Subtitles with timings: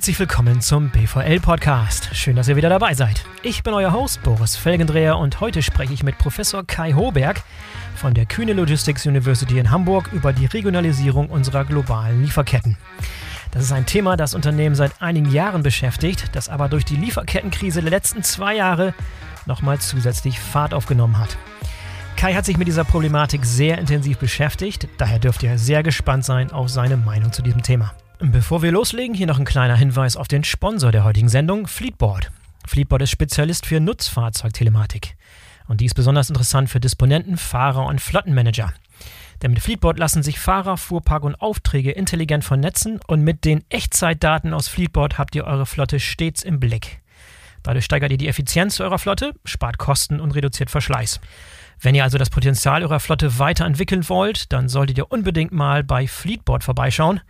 [0.00, 2.16] herzlich willkommen zum BVL-Podcast.
[2.16, 3.22] Schön, dass ihr wieder dabei seid.
[3.42, 7.42] Ich bin euer Host Boris Felgendreher und heute spreche ich mit Professor Kai Hoberg
[7.96, 12.78] von der Kühne Logistics University in Hamburg über die Regionalisierung unserer globalen Lieferketten.
[13.50, 17.82] Das ist ein Thema, das Unternehmen seit einigen Jahren beschäftigt, das aber durch die Lieferkettenkrise
[17.82, 18.94] der letzten zwei Jahre
[19.44, 21.36] nochmal zusätzlich Fahrt aufgenommen hat.
[22.16, 26.52] Kai hat sich mit dieser Problematik sehr intensiv beschäftigt, daher dürft ihr sehr gespannt sein
[26.52, 27.92] auf seine Meinung zu diesem Thema.
[28.22, 32.30] Bevor wir loslegen, hier noch ein kleiner Hinweis auf den Sponsor der heutigen Sendung, Fleetboard.
[32.66, 35.16] Fleetboard ist Spezialist für Nutzfahrzeugtelematik.
[35.68, 38.74] Und die ist besonders interessant für Disponenten, Fahrer und Flottenmanager.
[39.40, 44.52] Denn mit Fleetboard lassen sich Fahrer, Fuhrpark und Aufträge intelligent vernetzen und mit den Echtzeitdaten
[44.52, 47.00] aus Fleetboard habt ihr eure Flotte stets im Blick.
[47.62, 51.20] Dadurch steigert ihr die Effizienz eurer Flotte, spart Kosten und reduziert Verschleiß.
[51.80, 56.06] Wenn ihr also das Potenzial eurer Flotte weiterentwickeln wollt, dann solltet ihr unbedingt mal bei
[56.06, 57.22] Fleetboard vorbeischauen.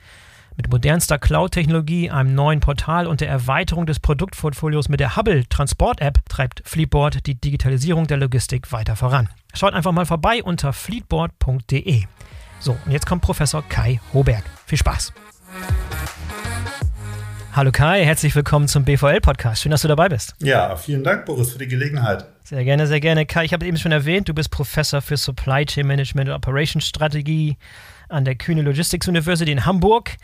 [0.60, 6.18] Mit modernster Cloud-Technologie, einem neuen Portal und der Erweiterung des Produktportfolios mit der Hubble Transport-App
[6.28, 9.30] treibt Fleetboard die Digitalisierung der Logistik weiter voran.
[9.54, 12.02] Schaut einfach mal vorbei unter fleetboard.de.
[12.58, 14.44] So, und jetzt kommt Professor Kai Hoberg.
[14.66, 15.14] Viel Spaß!
[17.54, 19.62] Hallo Kai, herzlich willkommen zum BVL-Podcast.
[19.62, 20.34] Schön, dass du dabei bist.
[20.40, 22.26] Ja, vielen Dank, Boris, für die Gelegenheit.
[22.44, 23.24] Sehr gerne, sehr gerne.
[23.24, 26.86] Kai, ich habe eben schon erwähnt, du bist Professor für Supply Chain Management und Operations
[26.86, 27.56] Strategie
[28.10, 30.16] an der Kühne Logistics University in Hamburg.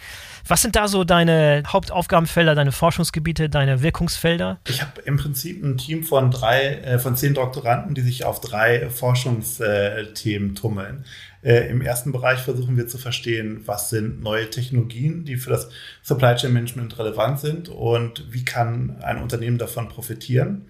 [0.48, 4.60] Was sind da so deine Hauptaufgabenfelder, deine Forschungsgebiete, deine Wirkungsfelder?
[4.68, 8.40] Ich habe im Prinzip ein Team von drei, äh, von zehn Doktoranden, die sich auf
[8.40, 11.04] drei Forschungsthemen tummeln.
[11.42, 15.68] Äh, Im ersten Bereich versuchen wir zu verstehen, was sind neue Technologien, die für das
[16.02, 20.66] Supply Chain Management relevant sind und wie kann ein Unternehmen davon profitieren.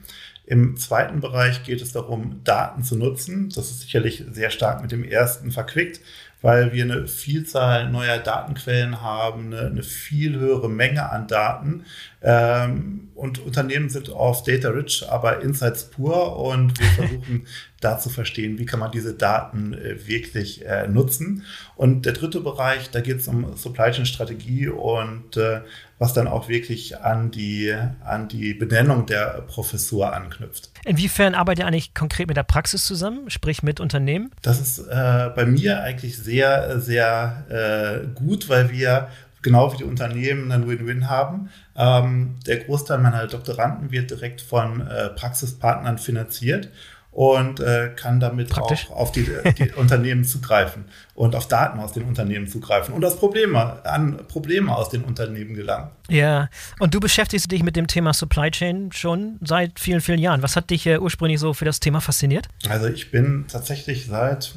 [0.47, 3.51] Im zweiten Bereich geht es darum, Daten zu nutzen.
[3.55, 6.01] Das ist sicherlich sehr stark mit dem ersten verquickt
[6.47, 11.85] weil wir eine Vielzahl neuer Datenquellen haben, eine, eine viel höhere Menge an Daten.
[12.23, 17.49] Ähm, und Unternehmen sind auf Data Rich, aber Insights pur und wir versuchen
[17.81, 21.43] da zu verstehen, wie kann man diese Daten äh, wirklich äh, nutzen.
[21.75, 25.63] Und der dritte Bereich, da geht es um Supply Chain Strategie und äh,
[25.99, 27.75] was dann auch wirklich an die,
[28.05, 30.71] an die Benennung der Professur anknüpft.
[30.85, 34.31] Inwiefern arbeitet ihr eigentlich konkret mit der Praxis zusammen, sprich mit Unternehmen?
[34.43, 39.09] Das ist äh, bei mir eigentlich sehr, sehr äh, gut, weil wir
[39.43, 41.51] genau wie die Unternehmen einen Win-Win haben.
[41.77, 46.69] Ähm, der Großteil meiner Doktoranden wird direkt von äh, Praxispartnern finanziert
[47.17, 48.91] und äh, kann damit Praktisch.
[48.91, 50.85] auch auf die, die Unternehmen zugreifen
[51.15, 55.55] und auf Daten aus den Unternehmen zugreifen und aus Probleme, an Probleme aus den Unternehmen
[55.55, 55.89] gelangen.
[56.11, 60.43] Ja, und du beschäftigst dich mit dem Thema Supply Chain schon seit vielen, vielen Jahren.
[60.43, 62.49] Was hat dich äh, ursprünglich so für das Thema fasziniert?
[62.69, 64.55] Also ich bin tatsächlich seit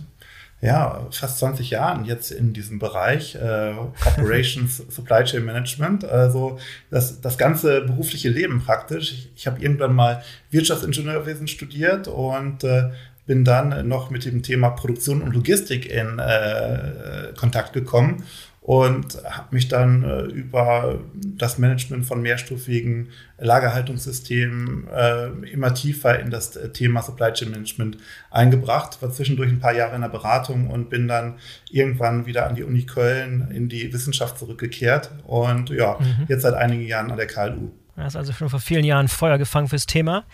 [0.62, 3.74] ja, fast 20 Jahren jetzt in diesem Bereich äh,
[4.06, 6.03] Operations Supply Chain Management.
[6.03, 6.59] Also
[6.90, 9.14] das, das ganze berufliche Leben praktisch.
[9.14, 10.22] Ich, ich habe irgendwann mal
[10.52, 12.90] Wirtschaftsingenieurwesen studiert und äh,
[13.25, 18.26] bin dann noch mit dem Thema Produktion und Logistik in äh, Kontakt gekommen
[18.69, 23.09] und habe mich dann äh, über das Management von mehrstufigen
[23.40, 27.97] Lagerhaltungssystemen äh, immer tiefer in das äh, Thema Supply Chain Management
[28.29, 31.40] eingebracht, war zwischendurch ein paar Jahre in der Beratung und bin dann
[31.72, 36.28] irgendwann wieder an die Uni Köln in die Wissenschaft zurückgekehrt und ja, mhm.
[36.28, 37.72] jetzt seit einigen Jahren an der KLU.
[37.96, 40.25] Du hast also schon vor vielen Jahren Feuer gefangen fürs Thema.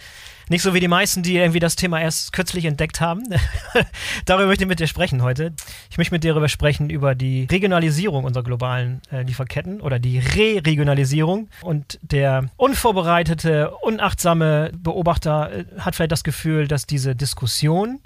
[0.50, 3.24] Nicht so wie die meisten, die irgendwie das Thema erst kürzlich entdeckt haben.
[4.26, 5.54] darüber möchte ich mit dir sprechen heute.
[5.90, 10.20] Ich möchte mit dir darüber sprechen, über die Regionalisierung unserer globalen äh, Lieferketten oder die
[10.20, 11.50] Re-Regionalisierung.
[11.62, 18.00] Und der unvorbereitete, unachtsame Beobachter äh, hat vielleicht das Gefühl, dass diese Diskussion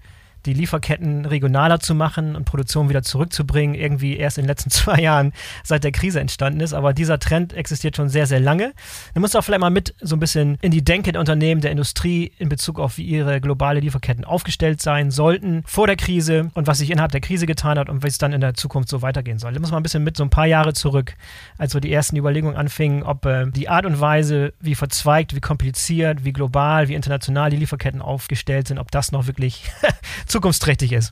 [0.45, 5.00] die Lieferketten regionaler zu machen und Produktion wieder zurückzubringen, irgendwie erst in den letzten zwei
[5.01, 5.33] Jahren
[5.63, 6.73] seit der Krise entstanden ist.
[6.73, 8.73] Aber dieser Trend existiert schon sehr, sehr lange.
[9.13, 11.72] Du musst auch vielleicht mal mit so ein bisschen in die Denke der Unternehmen, der
[11.72, 16.68] Industrie in Bezug auf, wie ihre globale Lieferketten aufgestellt sein sollten vor der Krise und
[16.68, 19.01] was sich innerhalb der Krise getan hat und wie es dann in der Zukunft so
[19.01, 19.53] weitergehen soll.
[19.53, 21.13] Da muss man ein bisschen mit so ein paar Jahre zurück,
[21.57, 25.41] als so die ersten Überlegungen anfingen, ob äh, die Art und Weise, wie verzweigt, wie
[25.41, 29.63] kompliziert, wie global, wie international die Lieferketten aufgestellt sind, ob das noch wirklich
[30.29, 31.11] zukunftsträchtig ist.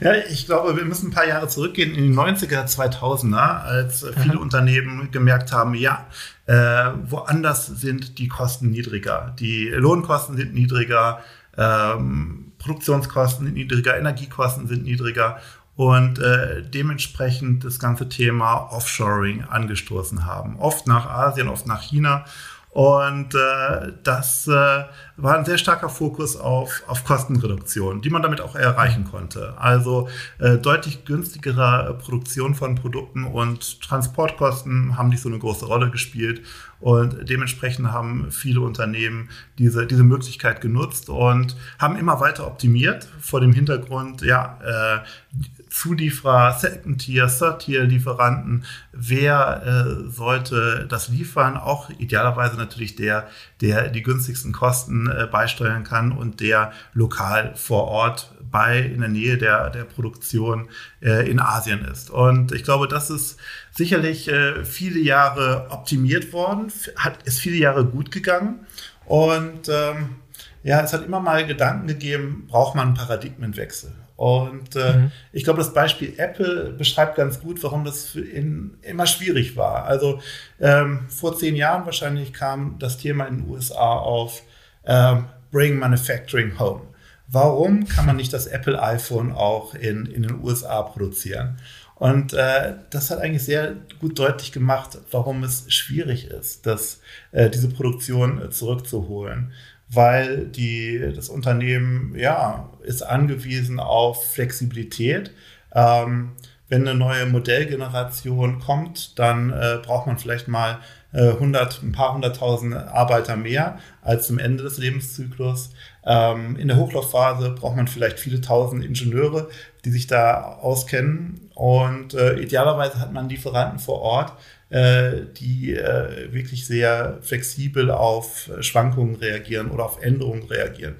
[0.00, 4.34] Ja, ich glaube, wir müssen ein paar Jahre zurückgehen in die 90er, 2000er, als viele
[4.34, 4.42] Aha.
[4.42, 6.06] Unternehmen gemerkt haben, ja,
[6.46, 9.34] äh, woanders sind die Kosten niedriger.
[9.38, 11.20] Die Lohnkosten sind niedriger,
[11.56, 15.38] ähm, Produktionskosten sind niedriger, Energiekosten sind niedriger
[15.76, 20.58] und äh, dementsprechend das ganze Thema Offshoring angestoßen haben.
[20.58, 22.24] Oft nach Asien, oft nach China.
[22.70, 24.84] Und äh, das äh,
[25.18, 29.54] war ein sehr starker Fokus auf, auf Kostenreduktion, die man damit auch erreichen konnte.
[29.58, 35.90] Also äh, deutlich günstigere Produktion von Produkten und Transportkosten haben nicht so eine große Rolle
[35.90, 36.42] gespielt.
[36.80, 43.40] Und dementsprechend haben viele Unternehmen diese, diese Möglichkeit genutzt und haben immer weiter optimiert vor
[43.40, 45.38] dem Hintergrund, ja, äh,
[45.70, 51.56] Zulieferer, Second-Tier, Third-Tier-Lieferanten, wer äh, sollte das liefern?
[51.56, 53.28] Auch idealerweise natürlich der,
[53.60, 59.08] der die günstigsten Kosten äh, beisteuern kann und der lokal vor Ort bei in der
[59.08, 60.68] Nähe der, der Produktion
[61.02, 62.10] äh, in Asien ist.
[62.10, 63.38] Und ich glaube, das ist
[63.70, 68.66] sicherlich äh, viele Jahre optimiert worden, hat, ist viele Jahre gut gegangen.
[69.04, 70.16] Und ähm,
[70.62, 73.92] ja, es hat immer mal Gedanken gegeben, braucht man einen Paradigmenwechsel?
[74.18, 75.12] Und äh, mhm.
[75.32, 79.84] ich glaube, das Beispiel Apple beschreibt ganz gut, warum das für ihn immer schwierig war.
[79.84, 80.20] Also
[80.60, 84.42] ähm, vor zehn Jahren wahrscheinlich kam das Thema in den USA auf
[84.88, 86.82] ähm, Bring Manufacturing Home.
[87.28, 91.58] Warum kann man nicht das Apple iPhone auch in, in den USA produzieren?
[91.94, 97.00] Und äh, das hat eigentlich sehr gut deutlich gemacht, warum es schwierig ist, das,
[97.32, 99.52] äh, diese Produktion äh, zurückzuholen
[99.90, 105.32] weil die, das Unternehmen ja, ist angewiesen auf Flexibilität.
[105.74, 106.32] Ähm,
[106.68, 110.80] wenn eine neue Modellgeneration kommt, dann äh, braucht man vielleicht mal
[111.12, 115.70] äh, 100, ein paar hunderttausend Arbeiter mehr als zum Ende des Lebenszyklus.
[116.04, 119.48] Ähm, in der Hochlaufphase braucht man vielleicht viele tausend Ingenieure,
[119.84, 121.50] die sich da auskennen.
[121.54, 124.32] Und äh, idealerweise hat man Lieferanten vor Ort,
[124.70, 130.96] äh, die äh, wirklich sehr flexibel auf Schwankungen reagieren oder auf Änderungen reagieren.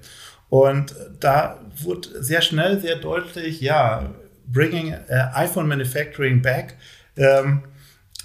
[0.49, 4.15] Und da wurde sehr schnell, sehr deutlich, ja,
[4.47, 6.77] bringing äh, iPhone Manufacturing back
[7.17, 7.65] ähm,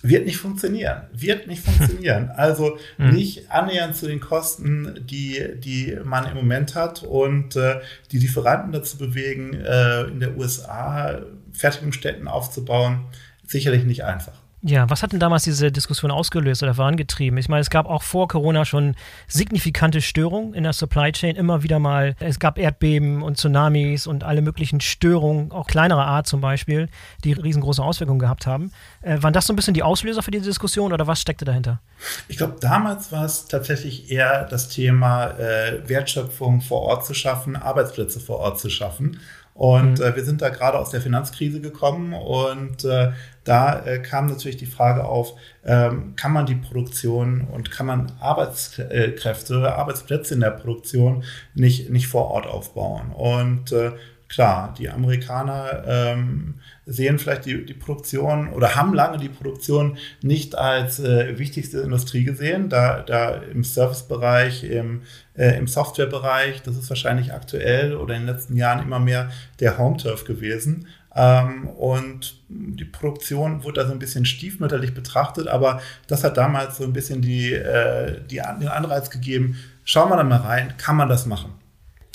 [0.04, 1.04] wird nicht funktionieren.
[1.14, 2.30] Wird nicht funktionieren.
[2.44, 3.12] Also mhm.
[3.12, 7.80] nicht annähernd zu den Kosten, die, die man im Moment hat und äh,
[8.12, 11.22] die Lieferanten dazu bewegen, äh, in der USA
[11.54, 13.06] Fertigungsstätten aufzubauen,
[13.46, 14.43] sicherlich nicht einfach.
[14.66, 17.38] Ja, was hat denn damals diese Diskussion ausgelöst oder vorangetrieben?
[17.38, 18.96] Ich meine, es gab auch vor Corona schon
[19.28, 22.16] signifikante Störungen in der Supply Chain, immer wieder mal.
[22.22, 26.88] Es gab Erdbeben und Tsunamis und alle möglichen Störungen, auch kleinerer Art zum Beispiel,
[27.26, 28.72] die riesengroße Auswirkungen gehabt haben.
[29.02, 31.82] Äh, waren das so ein bisschen die Auslöser für diese Diskussion oder was steckte dahinter?
[32.30, 37.58] Ich glaube, damals war es tatsächlich eher das Thema äh, Wertschöpfung vor Ort zu schaffen,
[37.58, 39.20] Arbeitsplätze vor Ort zu schaffen.
[39.54, 40.06] Und mhm.
[40.06, 43.12] äh, wir sind da gerade aus der Finanzkrise gekommen und äh,
[43.44, 45.34] da äh, kam natürlich die Frage auf,
[45.66, 51.24] ähm, kann man die Produktion und kann man Arbeitskräfte, Arbeitsplätze in der Produktion
[51.54, 53.12] nicht, nicht vor Ort aufbauen?
[53.12, 53.92] Und äh,
[54.34, 56.56] klar, die Amerikaner ähm,
[56.86, 62.24] sehen vielleicht die, die Produktion oder haben lange die Produktion nicht als äh, wichtigste Industrie
[62.24, 65.04] gesehen, da, da im Servicebereich, im,
[65.36, 69.30] äh, im Softwarebereich, das ist wahrscheinlich aktuell oder in den letzten Jahren immer mehr
[69.60, 70.88] der Home-Turf gewesen.
[71.16, 76.78] Ähm, und die Produktion wurde da so ein bisschen stiefmütterlich betrachtet, aber das hat damals
[76.78, 80.96] so ein bisschen die, äh, die, den Anreiz gegeben, schauen wir da mal rein, kann
[80.96, 81.54] man das machen?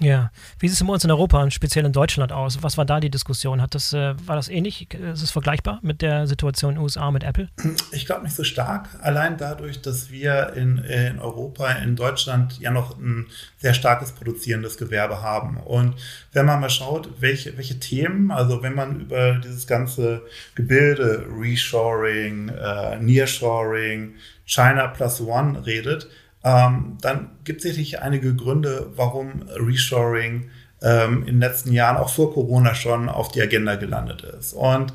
[0.00, 0.30] Ja,
[0.60, 2.62] wie sieht es bei uns in Europa und speziell in Deutschland aus?
[2.62, 3.60] Was war da die Diskussion?
[3.60, 4.94] Hat das, äh, war das ähnlich?
[4.94, 7.48] Ist es vergleichbar mit der Situation in den USA mit Apple?
[7.90, 8.88] Ich glaube nicht so stark.
[9.02, 13.26] Allein dadurch, dass wir in, in Europa, in Deutschland ja noch ein
[13.58, 15.56] sehr starkes produzierendes Gewerbe haben.
[15.56, 15.94] Und
[16.32, 20.22] wenn man mal schaut, welche, welche Themen, also wenn man über dieses ganze
[20.54, 24.14] Gebilde, Reshoring, äh, Nearshoring,
[24.46, 26.08] China Plus One redet,
[26.44, 30.50] ähm, dann gibt es sicherlich einige Gründe, warum Reshoring
[30.82, 34.52] ähm, in den letzten Jahren, auch vor Corona schon, auf die Agenda gelandet ist.
[34.52, 34.92] Und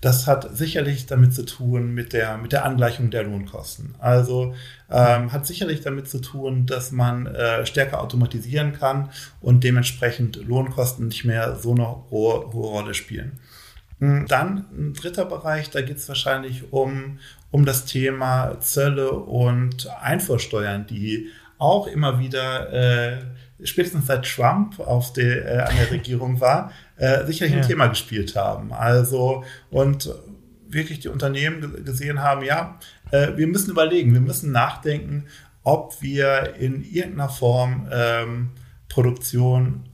[0.00, 3.94] das hat sicherlich damit zu tun mit der, mit der Angleichung der Lohnkosten.
[3.98, 4.54] Also
[4.90, 9.08] ähm, hat sicherlich damit zu tun, dass man äh, stärker automatisieren kann
[9.40, 13.40] und dementsprechend Lohnkosten nicht mehr so eine hohe, hohe Rolle spielen.
[13.98, 17.18] Hm, dann ein dritter Bereich, da geht es wahrscheinlich um,
[17.54, 23.18] um das Thema Zölle und Einfuhrsteuern, die auch immer wieder, äh,
[23.62, 27.60] spätestens seit Trump auf der, äh, an der Regierung war, äh, sicherlich ja.
[27.60, 28.72] ein Thema gespielt haben.
[28.72, 30.12] Also, und
[30.66, 32.80] wirklich die Unternehmen gesehen haben, ja,
[33.12, 35.26] äh, wir müssen überlegen, wir müssen nachdenken,
[35.62, 38.50] ob wir in irgendeiner Form ähm,
[38.88, 39.84] Produktion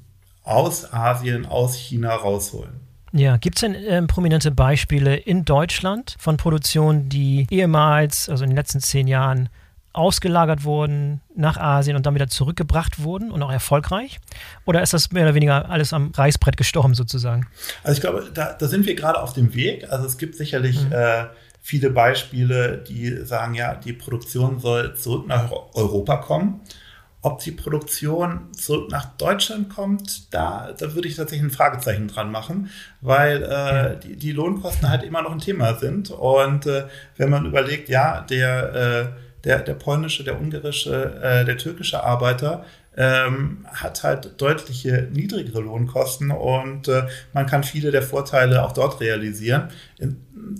[0.45, 2.80] aus Asien, aus China rausholen.
[3.13, 8.51] Ja, gibt es denn ähm, prominente Beispiele in Deutschland von Produktionen, die ehemals, also in
[8.51, 9.49] den letzten zehn Jahren,
[9.93, 14.21] ausgelagert wurden nach Asien und dann wieder zurückgebracht wurden und auch erfolgreich?
[14.65, 17.47] Oder ist das mehr oder weniger alles am Reißbrett gestorben sozusagen?
[17.83, 19.91] Also ich glaube, da, da sind wir gerade auf dem Weg.
[19.91, 20.93] Also es gibt sicherlich mhm.
[20.93, 21.25] äh,
[21.61, 26.61] viele Beispiele, die sagen, ja, die Produktion soll zurück nach Europa kommen.
[27.23, 32.31] Ob die Produktion zurück nach Deutschland kommt, da, da würde ich tatsächlich ein Fragezeichen dran
[32.31, 32.71] machen,
[33.03, 36.11] weil äh, die, die Lohnkosten halt immer noch ein Thema sind.
[36.11, 36.85] Und äh,
[37.19, 42.65] wenn man überlegt, ja, der, äh, der, der polnische, der ungarische, äh, der türkische Arbeiter
[42.97, 49.01] ähm, hat halt deutliche niedrigere Lohnkosten und äh, man kann viele der Vorteile auch dort
[49.01, 49.69] realisieren.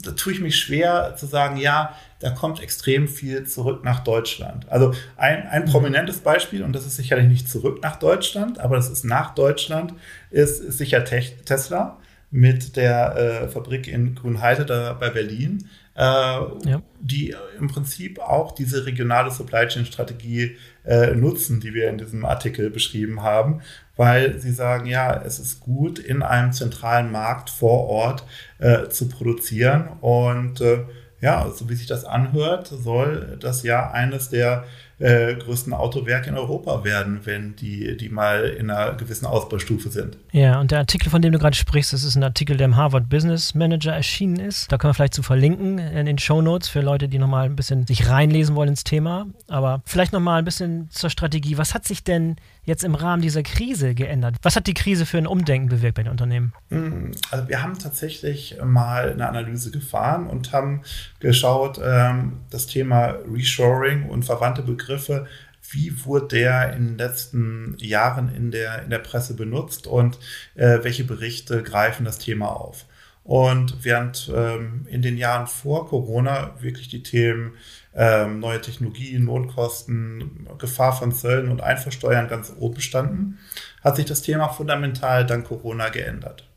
[0.05, 4.71] Da tue ich mich schwer zu sagen, ja, da kommt extrem viel zurück nach Deutschland.
[4.71, 8.89] Also ein, ein prominentes Beispiel, und das ist sicherlich nicht zurück nach Deutschland, aber das
[8.89, 9.95] ist nach Deutschland,
[10.31, 11.99] ist, ist sicher Tesla
[12.31, 16.83] mit der äh, Fabrik in Grünheide da bei Berlin, äh, ja.
[17.01, 22.25] die im Prinzip auch diese regionale Supply Chain Strategie äh, nutzen, die wir in diesem
[22.25, 23.63] Artikel beschrieben haben,
[23.97, 28.25] weil sie sagen, ja, es ist gut, in einem zentralen Markt vor Ort
[28.59, 30.85] äh, zu produzieren und äh,
[31.21, 34.65] ja, so wie sich das anhört, soll das ja eines der
[35.01, 40.19] äh, größten Autowerke in Europa werden, wenn die, die mal in einer gewissen Ausbaustufe sind.
[40.31, 42.77] Ja, und der Artikel, von dem du gerade sprichst, das ist ein Artikel, der im
[42.77, 44.71] Harvard Business Manager erschienen ist.
[44.71, 47.57] Da können wir vielleicht zu verlinken in den Show Notes für Leute, die nochmal ein
[47.57, 49.27] bisschen sich reinlesen wollen ins Thema.
[49.49, 51.57] Aber vielleicht nochmal ein bisschen zur Strategie.
[51.57, 54.37] Was hat sich denn jetzt im Rahmen dieser Krise geändert?
[54.43, 56.53] Was hat die Krise für ein Umdenken bewirkt bei den Unternehmen?
[56.69, 60.83] Hm, also wir haben tatsächlich mal eine Analyse gefahren und haben
[61.21, 65.27] geschaut, ähm, das Thema Reshoring und verwandte Begriffe,
[65.73, 70.19] wie wurde der in den letzten Jahren in der, in der Presse benutzt und
[70.55, 72.87] äh, welche Berichte greifen das Thema auf?
[73.23, 77.53] Und während ähm, in den Jahren vor Corona wirklich die Themen
[77.95, 83.39] ähm, neue Technologien, Lohnkosten, Gefahr von Zöllen und Einversteuern ganz oben standen,
[83.83, 86.49] hat sich das Thema fundamental dank Corona geändert.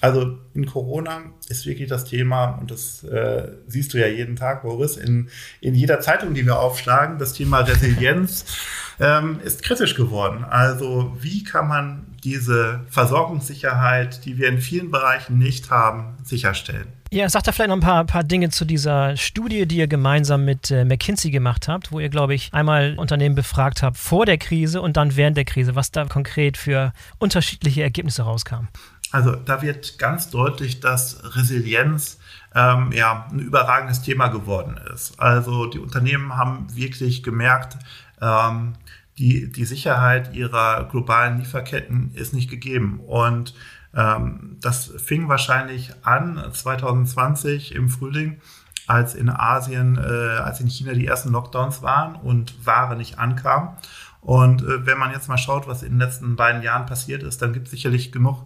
[0.00, 4.62] Also in Corona ist wirklich das Thema, und das äh, siehst du ja jeden Tag,
[4.62, 8.44] Boris, in, in jeder Zeitung, die wir aufschlagen, das Thema Resilienz
[9.00, 10.44] ähm, ist kritisch geworden.
[10.44, 16.86] Also wie kann man diese Versorgungssicherheit, die wir in vielen Bereichen nicht haben, sicherstellen?
[17.10, 20.44] Ja, sagt da vielleicht noch ein paar, paar Dinge zu dieser Studie, die ihr gemeinsam
[20.44, 24.38] mit äh, McKinsey gemacht habt, wo ihr, glaube ich, einmal Unternehmen befragt habt vor der
[24.38, 28.68] Krise und dann während der Krise, was da konkret für unterschiedliche Ergebnisse rauskamen.
[29.12, 32.18] Also da wird ganz deutlich, dass Resilienz
[32.52, 35.20] ähm, ja, ein überragendes Thema geworden ist.
[35.20, 37.76] Also die Unternehmen haben wirklich gemerkt,
[38.20, 38.72] ähm,
[39.18, 43.00] die, die Sicherheit ihrer globalen Lieferketten ist nicht gegeben.
[43.00, 43.54] Und
[43.94, 48.40] ähm, das fing wahrscheinlich an 2020 im Frühling,
[48.86, 50.00] als in Asien, äh,
[50.38, 53.76] als in China die ersten Lockdowns waren und Ware nicht ankam.
[54.20, 57.40] Und äh, wenn man jetzt mal schaut, was in den letzten beiden Jahren passiert ist,
[57.40, 58.44] dann gibt es sicherlich genug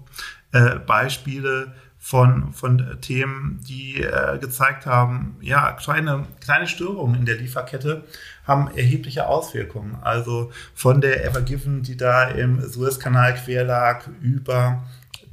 [0.52, 7.36] äh, Beispiele von, von Themen, die äh, gezeigt haben, ja, kleine, kleine Störungen in der
[7.36, 8.04] Lieferkette
[8.48, 9.98] haben erhebliche Auswirkungen.
[10.00, 14.82] Also von der Evergiven, die da im Suezkanal quer lag, über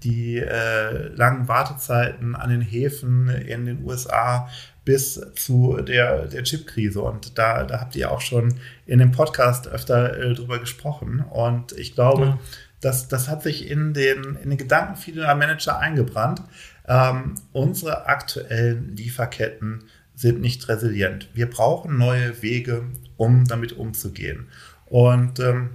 [0.03, 4.47] die äh, langen Wartezeiten an den Häfen in den USA
[4.83, 7.01] bis zu der, der Chipkrise.
[7.01, 8.53] Und da, da habt ihr auch schon
[8.85, 11.21] in dem Podcast öfter äh, drüber gesprochen.
[11.21, 12.39] Und ich glaube, ja.
[12.81, 16.43] das, das hat sich in den, in den Gedanken vieler Manager eingebrannt.
[16.87, 21.29] Ähm, unsere aktuellen Lieferketten sind nicht resilient.
[21.33, 22.83] Wir brauchen neue Wege,
[23.17, 24.47] um damit umzugehen.
[24.85, 25.69] Und ähm,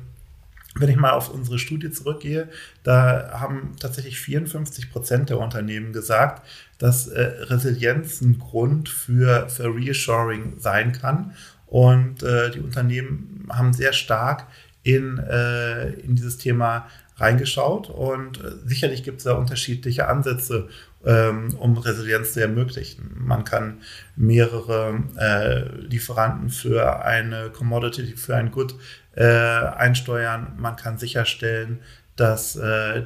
[0.77, 2.49] wenn ich mal auf unsere Studie zurückgehe,
[2.85, 6.47] da haben tatsächlich 54 Prozent der Unternehmen gesagt,
[6.79, 11.35] dass äh, Resilienz ein Grund für, für Reassuring sein kann.
[11.67, 14.47] Und äh, die Unternehmen haben sehr stark
[14.83, 16.87] in, äh, in dieses Thema
[17.21, 17.91] reingeschaut.
[17.91, 20.69] Und äh, sicherlich gibt es da unterschiedliche Ansätze,
[21.05, 23.15] ähm, um Resilienz zu ermöglichen.
[23.17, 23.81] Man kann
[24.17, 28.75] mehrere äh, Lieferanten für eine Commodity, für ein Good
[29.15, 30.55] äh, einsteuern.
[30.59, 31.81] Man kann sicherstellen,
[32.17, 32.53] dass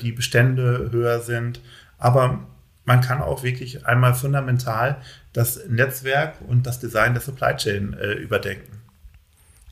[0.02, 1.60] die Bestände höher sind.
[1.98, 2.48] Aber
[2.84, 4.96] man kann auch wirklich einmal fundamental
[5.32, 8.83] das Netzwerk und das Design der Supply Chain überdenken.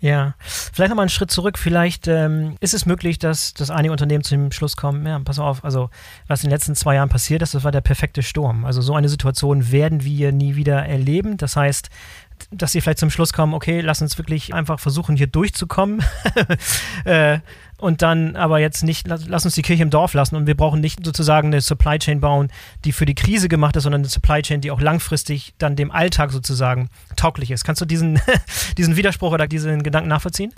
[0.03, 1.57] Ja, vielleicht nochmal einen Schritt zurück.
[1.57, 5.39] Vielleicht ähm, ist es möglich, dass, dass einige Unternehmen zu dem Schluss kommen, ja, pass
[5.39, 5.91] auf, also
[6.27, 8.65] was in den letzten zwei Jahren passiert ist, das war der perfekte Sturm.
[8.65, 11.37] Also so eine Situation werden wir nie wieder erleben.
[11.37, 11.89] Das heißt,
[12.51, 16.03] dass sie vielleicht zum Schluss kommen, okay, lass uns wirklich einfach versuchen, hier durchzukommen.
[17.05, 17.39] äh,
[17.83, 20.81] und dann aber jetzt nicht, lass, uns die Kirche im Dorf lassen und wir brauchen
[20.81, 22.49] nicht sozusagen eine Supply Chain bauen,
[22.85, 25.91] die für die Krise gemacht ist, sondern eine Supply Chain, die auch langfristig dann dem
[25.91, 27.65] Alltag sozusagen tauglich ist.
[27.65, 28.21] Kannst du diesen,
[28.79, 30.55] diesen Widerspruch oder diesen Gedanken nachvollziehen?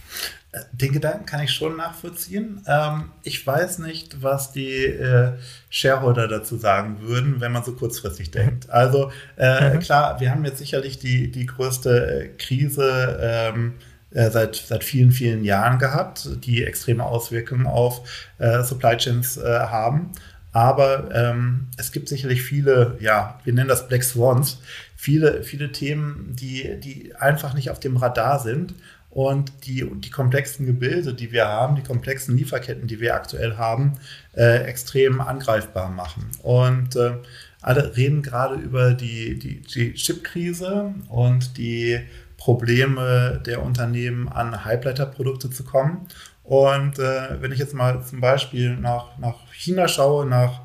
[0.52, 2.62] Äh, den Gedanken kann ich schon nachvollziehen.
[2.66, 5.33] Ähm, ich weiß nicht, was die äh,
[5.71, 8.69] Shareholder dazu sagen würden, wenn man so kurzfristig denkt.
[8.75, 9.78] Also äh, mhm.
[9.78, 13.19] klar, wir haben jetzt sicherlich die, die größte äh, Krise.
[13.21, 13.75] Ähm,
[14.14, 19.42] äh, seit, seit vielen, vielen Jahren gehabt, die extreme Auswirkungen auf äh, Supply Chains äh,
[19.42, 20.12] haben.
[20.52, 24.61] Aber ähm, es gibt sicherlich viele, ja, wir nennen das Black Swans,
[24.97, 28.75] viele, viele Themen, die, die einfach nicht auf dem Radar sind
[29.11, 33.94] und die, die komplexen Gebilde, die wir haben, die komplexen Lieferketten, die wir aktuell haben,
[34.37, 36.30] äh, extrem angreifbar machen.
[36.42, 37.14] Und äh,
[37.61, 42.00] alle reden gerade über die, die, die Chipkrise und die
[42.44, 46.06] Probleme der Unternehmen an Halbleiterprodukte zu kommen.
[46.42, 50.60] Und äh, wenn ich jetzt mal zum Beispiel nach, nach China schaue, nach,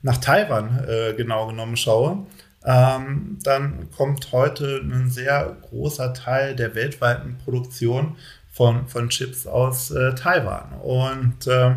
[0.00, 2.24] nach Taiwan äh, genau genommen schaue,
[2.64, 8.14] ähm, dann kommt heute ein sehr großer Teil der weltweiten Produktion
[8.52, 10.74] von, von Chips aus äh, Taiwan.
[10.84, 11.74] Und äh,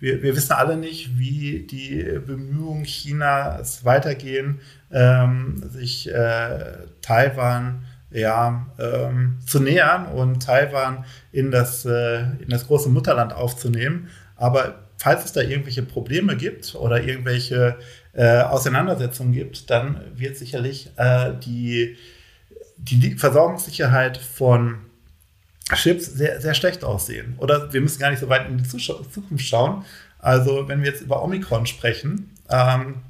[0.00, 4.60] wir, wir wissen alle nicht, wie die Bemühungen Chinas weitergehen,
[4.92, 12.66] ähm, sich äh, Taiwan ja, ähm, zu nähern und Taiwan in das, äh, in das
[12.66, 14.08] große Mutterland aufzunehmen.
[14.36, 17.76] Aber falls es da irgendwelche Probleme gibt oder irgendwelche
[18.14, 21.96] äh, Auseinandersetzungen gibt, dann wird sicherlich äh, die,
[22.76, 24.78] die Versorgungssicherheit von
[25.74, 27.34] Chips sehr, sehr schlecht aussehen.
[27.38, 29.84] Oder wir müssen gar nicht so weit in die Zukunft schauen.
[30.18, 33.02] Also wenn wir jetzt über Omikron sprechen, ähm,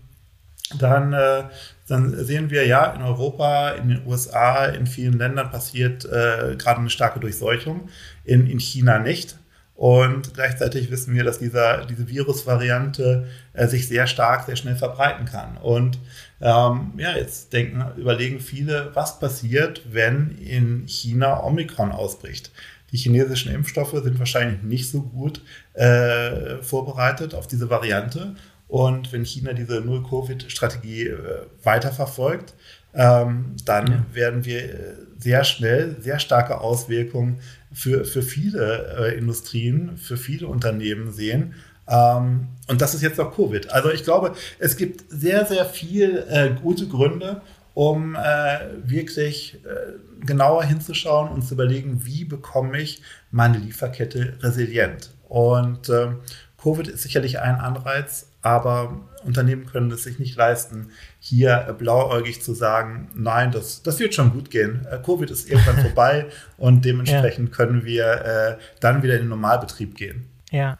[0.78, 1.44] dann, äh,
[1.88, 6.80] dann sehen wir ja in Europa, in den USA, in vielen Ländern passiert äh, gerade
[6.80, 7.88] eine starke Durchseuchung,
[8.24, 9.36] in, in China nicht.
[9.74, 15.24] Und gleichzeitig wissen wir, dass dieser, diese Virusvariante äh, sich sehr stark, sehr schnell verbreiten
[15.24, 15.56] kann.
[15.56, 16.00] Und
[16.40, 22.50] ähm, ja, jetzt denken, überlegen viele, was passiert, wenn in China Omikron ausbricht.
[22.90, 25.42] Die chinesischen Impfstoffe sind wahrscheinlich nicht so gut
[25.74, 28.34] äh, vorbereitet auf diese Variante.
[28.68, 32.54] Und wenn China diese Null-Covid-Strategie äh, weiterverfolgt,
[32.94, 34.04] ähm, dann ja.
[34.12, 37.40] werden wir äh, sehr schnell sehr starke Auswirkungen
[37.72, 41.54] für, für viele äh, Industrien, für viele Unternehmen sehen.
[41.88, 43.70] Ähm, und das ist jetzt auch Covid.
[43.70, 47.40] Also ich glaube, es gibt sehr, sehr viel äh, gute Gründe,
[47.74, 55.10] um äh, wirklich äh, genauer hinzuschauen und zu überlegen, wie bekomme ich meine Lieferkette resilient.
[55.28, 56.16] Und ähm,
[56.60, 62.54] Covid ist sicherlich ein Anreiz, aber Unternehmen können es sich nicht leisten, hier blauäugig zu
[62.54, 64.86] sagen, nein, das, das wird schon gut gehen.
[64.90, 67.54] Äh, Covid ist irgendwann vorbei und dementsprechend ja.
[67.56, 70.28] können wir äh, dann wieder in den Normalbetrieb gehen.
[70.50, 70.78] Ja.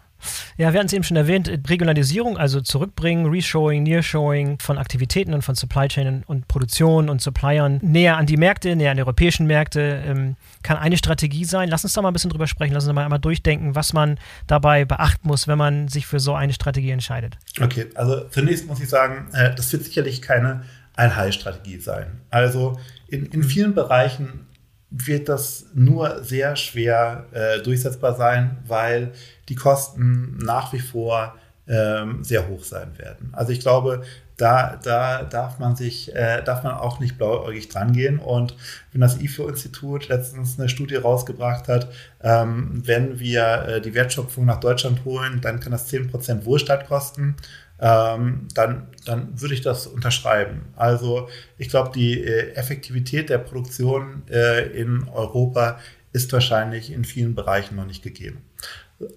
[0.57, 5.43] Ja, wir hatten es eben schon erwähnt, Regionalisierung, also zurückbringen, Reshowing, Nearshowing von Aktivitäten und
[5.43, 9.47] von Supply Chain und Produktion und Suppliern näher an die Märkte, näher an die europäischen
[9.47, 11.69] Märkte, ähm, kann eine Strategie sein.
[11.69, 14.19] Lass uns da mal ein bisschen drüber sprechen, lass uns mal einmal durchdenken, was man
[14.47, 17.39] dabei beachten muss, wenn man sich für so eine Strategie entscheidet.
[17.61, 20.65] Okay, also zunächst muss ich sagen, äh, das wird sicherlich keine
[20.97, 22.21] Allheilstrategie sein.
[22.31, 24.47] Also in, in vielen Bereichen
[24.91, 29.13] wird das nur sehr schwer äh, durchsetzbar sein, weil
[29.49, 31.35] die Kosten nach wie vor
[31.67, 33.31] ähm, sehr hoch sein werden.
[33.33, 34.03] Also ich glaube,
[34.37, 38.19] da, da darf man sich, äh, darf man auch nicht blauäugig dran gehen.
[38.19, 38.57] Und
[38.93, 41.89] wenn das IFO-Institut letztens eine Studie rausgebracht hat,
[42.23, 47.37] ähm, wenn wir äh, die Wertschöpfung nach Deutschland holen, dann kann das 10% Wohlstand kosten
[47.81, 50.63] ähm, dann, dann würde ich das unterschreiben.
[50.77, 55.79] Also ich glaube, die äh, Effektivität der Produktion äh, in Europa
[56.13, 58.43] ist wahrscheinlich in vielen Bereichen noch nicht gegeben.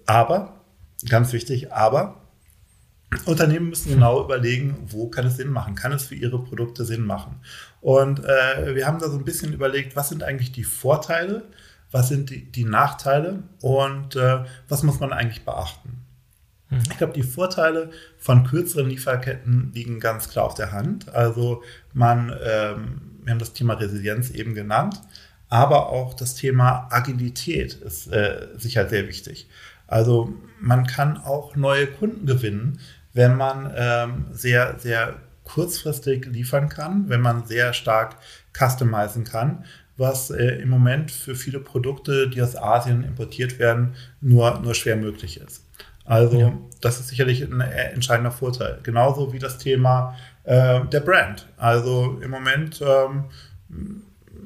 [0.06, 0.60] Aber,
[1.08, 2.22] ganz wichtig, aber
[3.26, 7.02] Unternehmen müssen genau überlegen, wo kann es Sinn machen, kann es für ihre Produkte Sinn
[7.02, 7.40] machen.
[7.80, 11.44] Und äh, wir haben da so ein bisschen überlegt, was sind eigentlich die Vorteile,
[11.90, 16.02] was sind die, die Nachteile und äh, was muss man eigentlich beachten.
[16.70, 16.82] Mhm.
[16.90, 21.14] Ich glaube, die Vorteile von kürzeren Lieferketten liegen ganz klar auf der Hand.
[21.14, 25.00] Also man, ähm, wir haben das Thema Resilienz eben genannt,
[25.48, 29.48] aber auch das Thema Agilität ist äh, sicher sehr wichtig.
[29.92, 32.80] Also man kann auch neue Kunden gewinnen,
[33.12, 38.16] wenn man ähm, sehr, sehr kurzfristig liefern kann, wenn man sehr stark
[38.56, 39.64] customizen kann,
[39.98, 44.96] was äh, im Moment für viele Produkte, die aus Asien importiert werden, nur, nur schwer
[44.96, 45.62] möglich ist.
[46.06, 46.52] Also ja.
[46.80, 48.80] das ist sicherlich ein entscheidender Vorteil.
[48.82, 51.48] Genauso wie das Thema äh, der Brand.
[51.58, 53.24] Also im Moment ähm,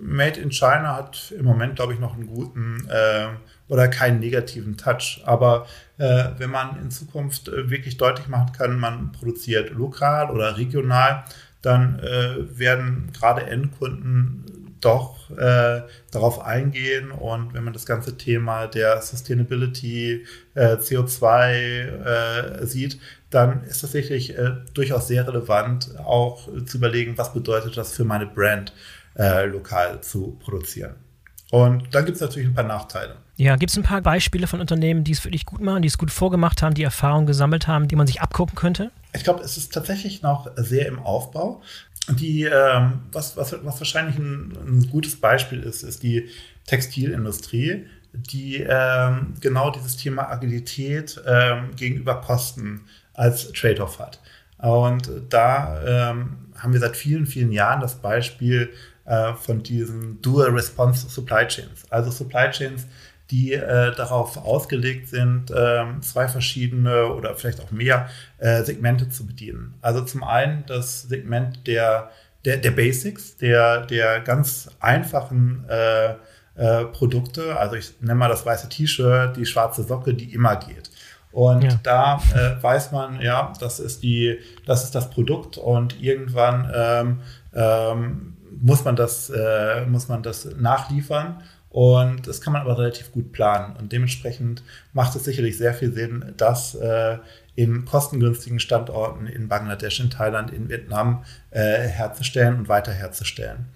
[0.01, 3.29] Made in China hat im Moment, glaube ich, noch einen guten äh,
[3.69, 5.23] oder keinen negativen Touch.
[5.25, 5.67] Aber
[5.99, 11.25] äh, wenn man in Zukunft äh, wirklich deutlich machen kann, man produziert lokal oder regional,
[11.63, 14.45] dann äh, werden gerade Endkunden
[14.81, 20.25] doch äh, darauf eingehen und wenn man das ganze Thema der Sustainability,
[20.55, 23.01] äh, CO2 äh, sieht,
[23.31, 28.05] dann ist das sicherlich äh, durchaus sehr relevant, auch zu überlegen, was bedeutet das für
[28.05, 28.73] meine Brand
[29.17, 31.06] äh, lokal zu produzieren.
[31.51, 33.17] Und dann gibt es natürlich ein paar Nachteile.
[33.37, 35.99] Ja, gibt es ein paar Beispiele von Unternehmen, die es wirklich gut machen, die es
[35.99, 38.91] gut vorgemacht haben, die Erfahrungen gesammelt haben, die man sich abgucken könnte?
[39.13, 41.63] Ich glaube, es ist tatsächlich noch sehr im Aufbau.
[42.09, 46.29] Die, ähm, was, was, was wahrscheinlich ein, ein, gutes Beispiel ist, ist die
[46.67, 52.83] Textilindustrie, die ähm, genau dieses Thema Agilität ähm, gegenüber Kosten
[53.13, 54.21] als Trade-off hat.
[54.59, 58.71] Und da ähm, haben wir seit vielen, vielen Jahren das Beispiel
[59.07, 61.91] äh, von diesen Dual Response Supply Chains.
[61.91, 62.87] Also Supply Chains,
[63.31, 69.27] die äh, darauf ausgelegt sind, äh, zwei verschiedene oder vielleicht auch mehr äh, Segmente zu
[69.27, 69.75] bedienen.
[69.81, 72.11] Also zum einen das Segment der,
[72.45, 76.15] der, der Basics, der, der ganz einfachen äh,
[76.57, 77.59] äh, Produkte.
[77.59, 80.91] Also ich nenne mal das weiße T-Shirt, die schwarze Socke, die immer geht.
[81.33, 81.81] Und ja.
[81.83, 87.21] da äh, weiß man, ja, das ist die, das ist das Produkt und irgendwann ähm,
[87.55, 91.43] ähm, muss man das, äh, muss man das nachliefern.
[91.69, 93.77] Und das kann man aber relativ gut planen.
[93.77, 94.63] Und dementsprechend
[94.95, 97.19] macht es sicherlich sehr viel Sinn, das äh,
[97.55, 103.67] in kostengünstigen Standorten in Bangladesch, in Thailand, in Vietnam äh, herzustellen und weiter herzustellen.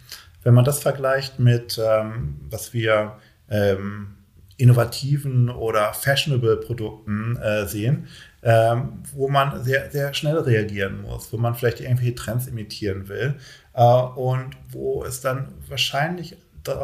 [0.42, 3.16] Wenn man das vergleicht mit, ähm, was wir
[3.50, 4.16] ähm,
[4.60, 8.06] innovativen oder fashionable Produkten äh, sehen,
[8.42, 13.34] ähm, wo man sehr, sehr schnell reagieren muss, wo man vielleicht irgendwelche Trends imitieren will
[13.74, 16.36] äh, und wo es dann wahrscheinlich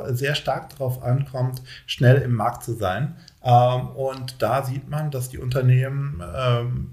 [0.09, 3.17] sehr stark darauf ankommt, schnell im Markt zu sein.
[3.45, 6.91] Ähm, und da sieht man, dass die Unternehmen ähm,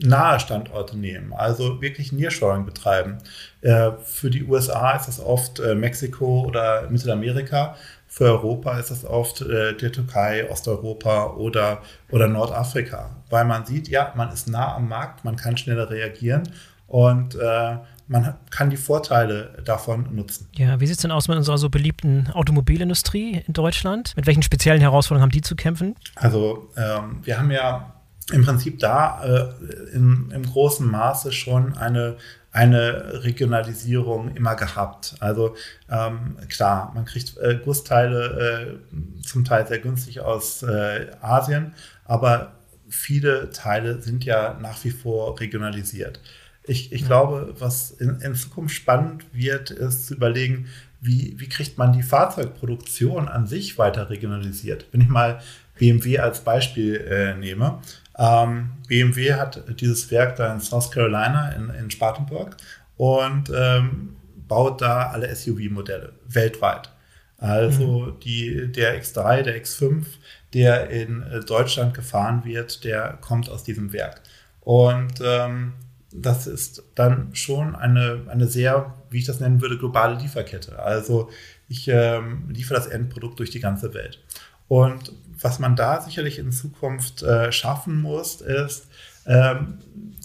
[0.00, 3.18] nahe Standorte nehmen, also wirklich Nearshoring betreiben.
[3.62, 7.76] Äh, für die USA ist das oft äh, Mexiko oder Mittelamerika.
[8.10, 13.88] Für Europa ist das oft äh, die Türkei, Osteuropa oder, oder Nordafrika, weil man sieht,
[13.88, 16.44] ja, man ist nah am Markt, man kann schneller reagieren
[16.86, 17.76] und äh,
[18.08, 20.48] man kann die Vorteile davon nutzen.
[20.56, 24.14] Ja, wie sieht es denn aus mit unserer so beliebten Automobilindustrie in Deutschland?
[24.16, 25.94] Mit welchen speziellen Herausforderungen haben die zu kämpfen?
[26.14, 27.92] Also ähm, wir haben ja
[28.32, 32.16] im Prinzip da äh, im, im großen Maße schon eine
[32.58, 35.14] eine Regionalisierung immer gehabt.
[35.20, 35.54] Also
[35.88, 42.54] ähm, klar, man kriegt äh, Gussteile äh, zum Teil sehr günstig aus äh, Asien, aber
[42.88, 46.20] viele Teile sind ja nach wie vor regionalisiert.
[46.64, 50.66] Ich, ich glaube, was in, in, Zukunft spannend wird, ist zu überlegen,
[51.00, 54.86] wie, wie kriegt man die Fahrzeugproduktion an sich weiter regionalisiert.
[54.90, 55.40] Wenn ich mal
[55.78, 57.80] BMW als Beispiel äh, nehme,
[58.18, 62.56] ähm, BMW hat dieses Werk da in South Carolina in, in Spartanburg
[62.96, 64.16] und ähm,
[64.48, 66.90] baut da alle SUV-Modelle weltweit.
[67.38, 68.20] Also mhm.
[68.20, 70.04] die, der X3, der X5,
[70.52, 74.20] der in äh, Deutschland gefahren wird, der kommt aus diesem Werk.
[74.62, 75.74] Und ähm,
[76.10, 80.78] das ist dann schon eine, eine sehr, wie ich das nennen würde, globale Lieferkette.
[80.80, 81.30] Also
[81.68, 84.18] ich ähm, liefere das Endprodukt durch die ganze Welt.
[84.66, 88.88] Und was man da sicherlich in Zukunft äh, schaffen muss, ist,
[89.26, 89.78] ähm,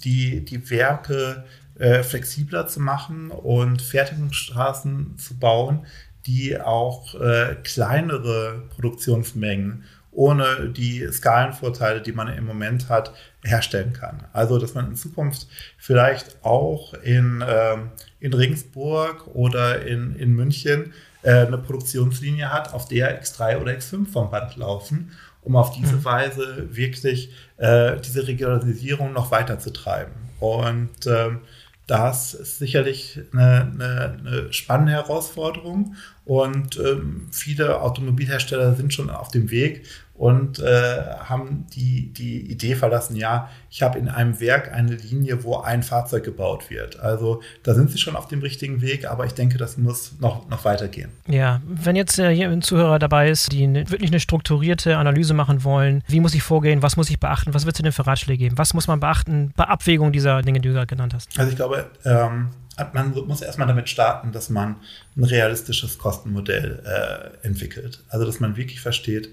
[0.03, 1.45] die, die Werke
[1.77, 5.85] äh, flexibler zu machen und Fertigungsstraßen zu bauen,
[6.25, 14.23] die auch äh, kleinere Produktionsmengen ohne die Skalenvorteile, die man im Moment hat, herstellen kann.
[14.31, 15.47] Also, dass man in Zukunft
[15.77, 20.93] vielleicht auch in, ähm, in Regensburg oder in, in München
[21.29, 26.05] eine Produktionslinie hat, auf der X3 oder X5 vom Band laufen, um auf diese mhm.
[26.05, 30.13] Weise wirklich äh, diese Regionalisierung noch weiter zu treiben.
[30.39, 31.41] Und ähm,
[31.87, 39.29] das ist sicherlich eine, eine, eine spannende Herausforderung und ähm, viele Automobilhersteller sind schon auf
[39.29, 39.83] dem Weg
[40.15, 45.43] und äh, haben die, die Idee verlassen, ja, ich habe in einem Werk eine Linie,
[45.43, 46.99] wo ein Fahrzeug gebaut wird.
[46.99, 50.47] Also da sind sie schon auf dem richtigen Weg, aber ich denke, das muss noch,
[50.49, 51.09] noch weitergehen.
[51.27, 55.33] Ja, wenn jetzt äh, hier ein Zuhörer dabei ist, die ne, wirklich eine strukturierte Analyse
[55.33, 58.05] machen wollen, wie muss ich vorgehen, was muss ich beachten, was wird es denn für
[58.05, 61.37] Ratschläge geben, was muss man beachten bei Abwägung dieser Dinge, die du gerade genannt hast?
[61.39, 62.49] Also ich glaube, ähm,
[62.93, 64.77] man muss erstmal damit starten, dass man
[65.15, 68.03] ein realistisches Kostenmodell äh, entwickelt.
[68.09, 69.29] Also dass man wirklich versteht,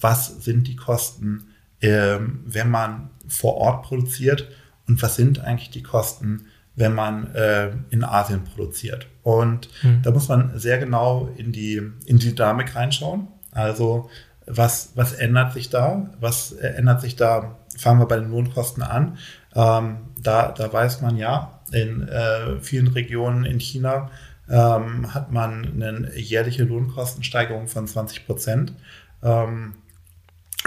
[0.00, 1.48] was sind die Kosten,
[1.80, 4.48] ähm, wenn man vor Ort produziert
[4.88, 9.06] und was sind eigentlich die Kosten, wenn man äh, in Asien produziert.
[9.22, 10.02] Und mhm.
[10.02, 13.28] da muss man sehr genau in die, in die Dynamik reinschauen.
[13.52, 14.10] Also
[14.46, 16.10] was, was ändert sich da?
[16.20, 17.56] Was äh, ändert sich da?
[17.78, 19.18] Fangen wir bei den Lohnkosten an.
[19.54, 24.10] Ähm, da, da weiß man ja, in äh, vielen Regionen in China
[24.48, 28.74] ähm, hat man eine jährliche Lohnkostensteigerung von 20 Prozent.
[29.22, 29.74] Ähm,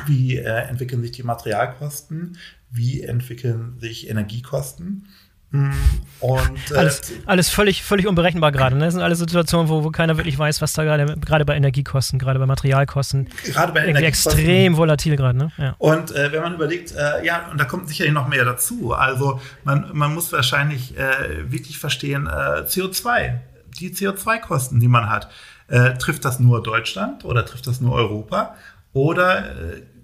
[0.07, 2.37] wie äh, entwickeln sich die Materialkosten?
[2.71, 5.07] Wie entwickeln sich Energiekosten?
[5.53, 8.75] Und, äh, alles, alles völlig, völlig unberechenbar gerade.
[8.75, 8.85] Ne?
[8.85, 12.17] Das sind alles Situationen, wo, wo keiner wirklich weiß, was da gerade, gerade bei Energiekosten,
[12.17, 15.37] gerade bei Materialkosten, gerade bei irgendwie extrem volatil gerade.
[15.37, 15.51] Ne?
[15.59, 15.75] Ja.
[15.77, 18.93] Und äh, wenn man überlegt, äh, ja, und da kommt sicherlich noch mehr dazu.
[18.93, 23.35] Also man, man muss wahrscheinlich äh, wirklich verstehen, äh, CO2,
[23.79, 25.29] die CO2-Kosten, die man hat.
[25.67, 28.55] Äh, trifft das nur Deutschland oder trifft das nur Europa?
[28.93, 29.45] Oder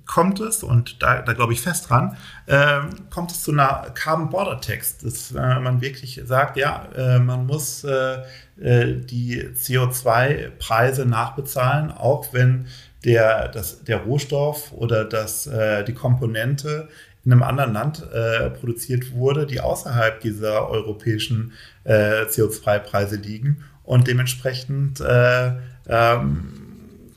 [0.10, 2.18] kommt es, und da, da glaube ich fest dran,
[2.48, 2.80] äh,
[3.12, 7.46] kommt es zu einer Carbon Border Text, dass äh, man wirklich sagt, ja, äh, man
[7.46, 8.24] muss äh,
[8.60, 12.66] äh, die CO2-Preise nachbezahlen, auch wenn
[13.06, 16.90] der, das, der Rohstoff oder das, äh, die Komponente
[17.24, 18.08] in einem anderen Land
[18.60, 21.52] produziert wurde, die außerhalb dieser europäischen
[21.86, 23.66] CO2-Preise liegen.
[23.84, 26.54] Und dementsprechend ähm,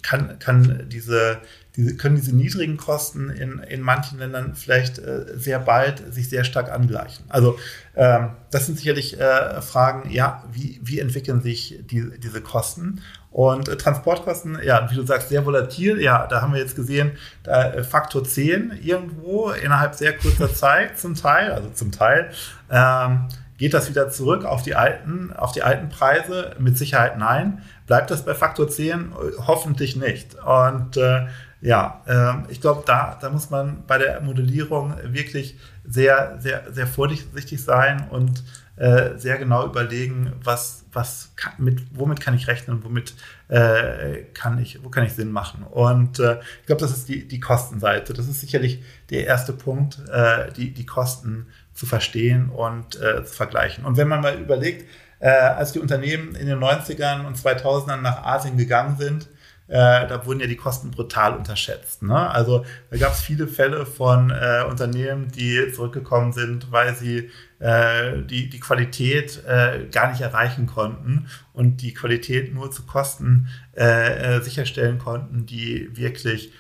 [0.03, 1.39] kann, kann diese
[1.77, 6.45] diese, können diese niedrigen Kosten in, in manchen Ländern vielleicht äh, sehr bald sich sehr
[6.45, 7.25] stark angleichen.
[7.29, 7.59] Also
[7.97, 13.01] ähm, das sind sicherlich äh, Fragen, ja, wie, wie entwickeln sich die, diese Kosten?
[13.31, 16.01] Und äh, Transportkosten, ja, wie du sagst, sehr volatil.
[16.01, 20.99] Ja, da haben wir jetzt gesehen, da äh, Faktor 10 irgendwo innerhalb sehr kurzer Zeit
[20.99, 22.31] zum Teil, also zum Teil.
[22.71, 26.55] Ähm, geht das wieder zurück auf die alten, auf die alten Preise?
[26.59, 27.63] Mit Sicherheit nein.
[27.87, 29.13] Bleibt das bei Faktor 10?
[29.47, 30.35] Hoffentlich nicht.
[30.35, 31.27] Und äh,
[31.62, 36.88] ja, ähm, ich glaube, da, da muss man bei der Modellierung wirklich sehr, sehr, sehr
[36.88, 38.42] vorsichtig sein und
[38.75, 43.14] äh, sehr genau überlegen, was, was kann, mit, womit kann ich rechnen, womit
[43.46, 45.62] äh, kann ich, wo kann ich Sinn machen.
[45.62, 48.12] Und äh, ich glaube, das ist die, die Kostenseite.
[48.12, 53.35] Das ist sicherlich der erste Punkt, äh, die, die Kosten zu verstehen und äh, zu
[53.35, 53.85] vergleichen.
[53.85, 54.88] Und wenn man mal überlegt,
[55.20, 59.29] äh, als die Unternehmen in den 90ern und 2000ern nach Asien gegangen sind,
[59.73, 62.03] äh, da wurden ja die Kosten brutal unterschätzt.
[62.03, 62.31] Ne?
[62.31, 68.21] Also da gab es viele Fälle von äh, Unternehmen, die zurückgekommen sind, weil sie äh,
[68.23, 74.43] die, die Qualität äh, gar nicht erreichen konnten und die Qualität nur zu Kosten äh,
[74.43, 76.53] sicherstellen konnten, die wirklich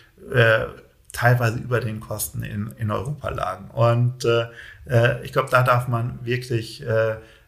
[1.10, 3.72] teilweise über den Kosten in, in Europa lagen.
[3.72, 4.24] Und
[5.24, 6.84] ich glaube, da darf man wirklich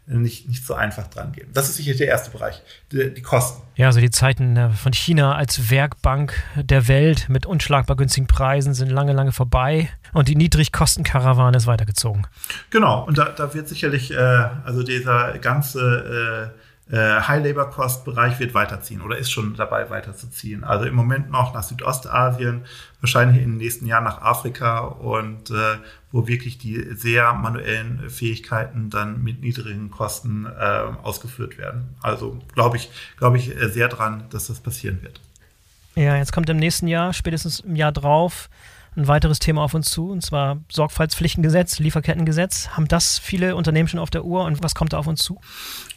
[0.06, 1.48] nicht, nicht so einfach dran gehen.
[1.52, 2.62] Das ist sicher der erste Bereich,
[2.92, 3.62] die, die Kosten.
[3.76, 8.74] Ja, also die Zeiten äh, von China als Werkbank der Welt mit unschlagbar günstigen Preisen
[8.74, 12.26] sind lange, lange vorbei und die Niedrigkostenkarawane ist weitergezogen.
[12.70, 16.48] Genau, und da, da wird sicherlich, äh, also dieser ganze äh, äh,
[16.92, 20.64] High-Labor-Cost-Bereich wird weiterziehen oder ist schon dabei weiterzuziehen.
[20.64, 22.64] Also im Moment noch nach Südostasien,
[23.01, 25.79] wahrscheinlich in den nächsten Jahren nach Afrika und äh,
[26.12, 30.51] wo wirklich die sehr manuellen Fähigkeiten dann mit niedrigen Kosten äh,
[31.03, 31.97] ausgeführt werden.
[32.03, 35.20] Also glaube ich, glaube ich sehr dran, dass das passieren wird.
[35.94, 38.51] Ja, jetzt kommt im nächsten Jahr, spätestens im Jahr drauf,
[38.96, 42.68] ein weiteres Thema auf uns zu, und zwar Sorgfaltspflichtengesetz, Lieferkettengesetz.
[42.70, 45.40] Haben das viele Unternehmen schon auf der Uhr und was kommt da auf uns zu?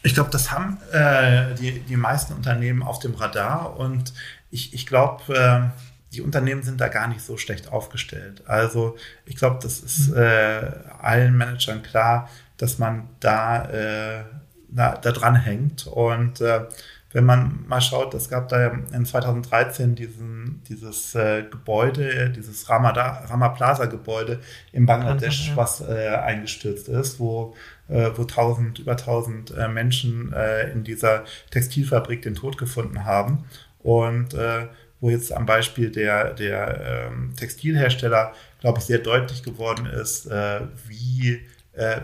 [0.02, 4.12] Ich glaube, das haben äh, die, die meisten Unternehmen auf dem Radar und
[4.50, 5.80] ich, ich glaube, äh,
[6.12, 8.42] die Unternehmen sind da gar nicht so schlecht aufgestellt.
[8.46, 10.16] Also ich glaube, das ist mhm.
[10.16, 14.24] äh, allen Managern klar, dass man da, äh,
[14.68, 16.62] da, da dran hängt und äh,
[17.18, 23.24] wenn man mal schaut, es gab da in 2013 diesen, dieses äh, Gebäude, dieses Ramada,
[23.28, 24.38] Rama Plaza Gebäude
[24.70, 27.56] in Bangladesch, was äh, eingestürzt ist, wo,
[27.88, 33.46] äh, wo 1000, über 1000 äh, Menschen äh, in dieser Textilfabrik den Tod gefunden haben.
[33.80, 34.68] Und äh,
[35.00, 40.28] wo jetzt am Beispiel der, der ähm, Textilhersteller, glaube ich, sehr deutlich geworden ist,
[40.88, 41.40] wie,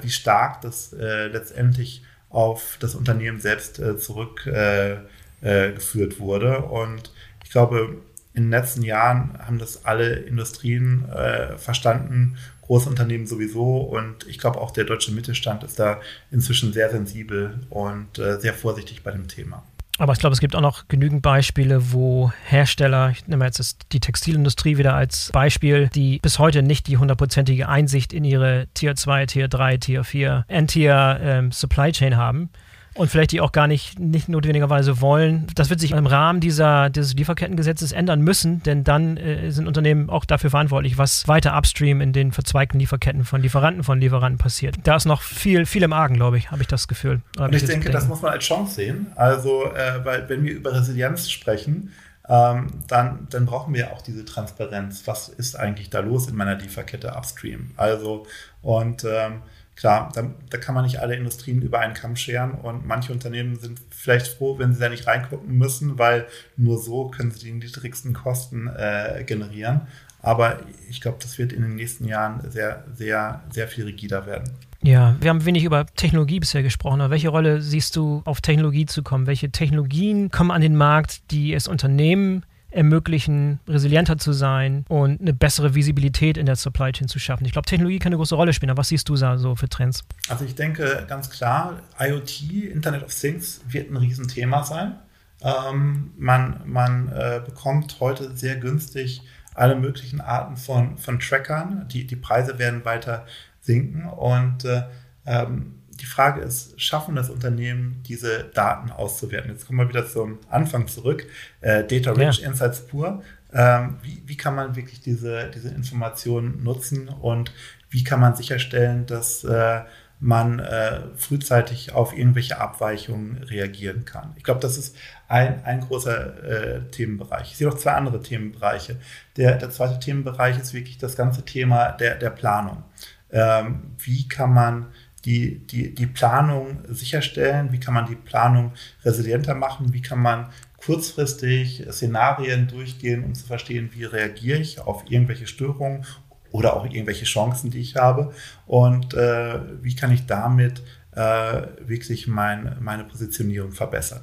[0.00, 5.02] wie stark das letztendlich auf das Unternehmen selbst äh, zurückgeführt
[5.42, 6.58] äh, äh, wurde.
[6.62, 7.12] Und
[7.44, 7.96] ich glaube,
[8.34, 13.78] in den letzten Jahren haben das alle Industrien äh, verstanden, große Unternehmen sowieso.
[13.78, 19.02] Und ich glaube, auch der deutsche Mittelstand ist da inzwischen sehr sensibel und sehr vorsichtig
[19.02, 19.62] bei dem Thema.
[19.98, 24.00] Aber ich glaube, es gibt auch noch genügend Beispiele, wo Hersteller, ich nehme jetzt die
[24.00, 29.26] Textilindustrie wieder als Beispiel, die bis heute nicht die hundertprozentige Einsicht in ihre Tier 2,
[29.26, 32.50] Tier 3, Tier 4, N-Tier ähm, Supply Chain haben
[32.94, 35.46] und vielleicht die auch gar nicht, nicht notwendigerweise wollen.
[35.54, 40.10] Das wird sich im Rahmen dieser, dieses Lieferkettengesetzes ändern müssen, denn dann äh, sind Unternehmen
[40.10, 44.76] auch dafür verantwortlich, was weiter upstream in den verzweigten Lieferketten von Lieferanten von Lieferanten passiert.
[44.84, 47.20] Da ist noch viel, viel im Argen, glaube ich, habe ich das Gefühl.
[47.38, 49.06] Und ich denke, das muss man als Chance sehen.
[49.16, 51.92] Also, äh, weil wenn wir über Resilienz sprechen,
[52.28, 55.02] ähm, dann, dann brauchen wir auch diese Transparenz.
[55.06, 57.72] Was ist eigentlich da los in meiner Lieferkette upstream?
[57.76, 58.26] Also,
[58.62, 59.42] und ähm,
[59.76, 63.56] Klar, da, da, kann man nicht alle Industrien über einen Kamm scheren und manche Unternehmen
[63.58, 67.52] sind vielleicht froh, wenn sie da nicht reingucken müssen, weil nur so können sie die
[67.52, 69.82] niedrigsten Kosten äh, generieren.
[70.22, 74.50] Aber ich glaube, das wird in den nächsten Jahren sehr, sehr, sehr viel rigider werden.
[74.82, 77.00] Ja, wir haben wenig über Technologie bisher gesprochen.
[77.00, 79.26] Aber welche Rolle siehst du, auf Technologie zu kommen?
[79.26, 85.32] Welche Technologien kommen an den Markt, die es Unternehmen ermöglichen, resilienter zu sein und eine
[85.32, 87.44] bessere Visibilität in der Supply Chain zu schaffen.
[87.46, 88.70] Ich glaube, Technologie kann eine große Rolle spielen.
[88.70, 90.04] Aber was siehst du da so für Trends?
[90.28, 94.96] Also ich denke ganz klar, IoT, Internet of Things, wird ein Riesenthema sein.
[95.42, 99.22] Ähm, man man äh, bekommt heute sehr günstig
[99.54, 101.86] alle möglichen Arten von, von Trackern.
[101.88, 103.26] Die, die Preise werden weiter
[103.60, 104.82] sinken und äh,
[105.26, 109.50] ähm, die Frage ist, schaffen das Unternehmen, diese Daten auszuwerten?
[109.50, 111.26] Jetzt kommen wir wieder zum Anfang zurück.
[111.60, 112.48] Äh, Data Rich, ja.
[112.48, 113.22] Insights pur.
[113.52, 117.52] Ähm, wie, wie kann man wirklich diese, diese Informationen nutzen und
[117.90, 119.82] wie kann man sicherstellen, dass äh,
[120.20, 124.32] man äh, frühzeitig auf irgendwelche Abweichungen reagieren kann.
[124.36, 124.96] Ich glaube, das ist
[125.28, 127.52] ein, ein großer äh, Themenbereich.
[127.52, 128.96] Ich sehe noch zwei andere Themenbereiche.
[129.36, 132.84] Der, der zweite Themenbereich ist wirklich das ganze Thema der, der Planung.
[133.30, 134.86] Ähm, wie kann man
[135.24, 137.72] die, die, die Planung sicherstellen?
[137.72, 138.72] Wie kann man die Planung
[139.04, 139.92] resilienter machen?
[139.92, 146.04] Wie kann man kurzfristig Szenarien durchgehen, um zu verstehen, wie reagiere ich auf irgendwelche Störungen
[146.50, 148.32] oder auch irgendwelche Chancen, die ich habe
[148.66, 150.82] und äh, wie kann ich damit
[151.12, 154.20] äh, wirklich mein, meine Positionierung verbessern.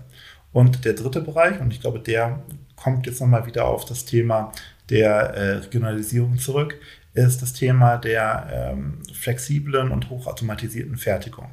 [0.54, 2.44] Und der dritte Bereich, und ich glaube, der
[2.76, 4.52] kommt jetzt nochmal wieder auf das Thema
[4.90, 6.78] der äh, Regionalisierung zurück,
[7.14, 11.50] ist das Thema der ähm, flexiblen und hochautomatisierten Fertigung.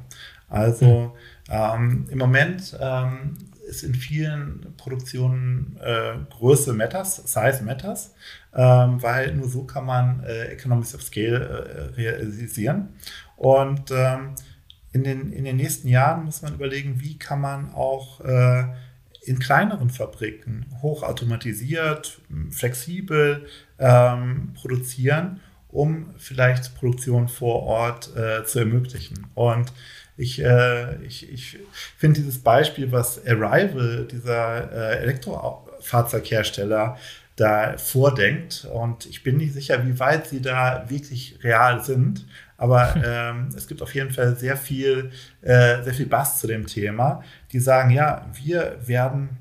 [0.47, 1.15] Also
[1.49, 8.15] ähm, im Moment ähm, ist in vielen Produktionen äh, Größe Matters, Size Matters,
[8.55, 12.89] ähm, weil nur so kann man äh, Economies of Scale äh, realisieren.
[13.35, 14.35] Und ähm,
[14.91, 18.63] in, den, in den nächsten Jahren muss man überlegen, wie kann man auch äh,
[19.21, 22.19] in kleineren Fabriken hochautomatisiert,
[22.49, 23.45] flexibel
[23.77, 29.27] ähm, produzieren um vielleicht Produktion vor Ort äh, zu ermöglichen.
[29.35, 29.71] Und
[30.17, 31.59] ich, äh, ich, ich
[31.97, 36.97] finde dieses Beispiel, was Arrival, dieser äh, Elektrofahrzeughersteller,
[37.35, 38.67] da vordenkt.
[38.71, 42.25] Und ich bin nicht sicher, wie weit sie da wirklich real sind.
[42.57, 46.67] Aber ähm, es gibt auf jeden Fall sehr viel, äh, sehr viel Bass zu dem
[46.67, 49.37] Thema, die sagen, ja, wir werden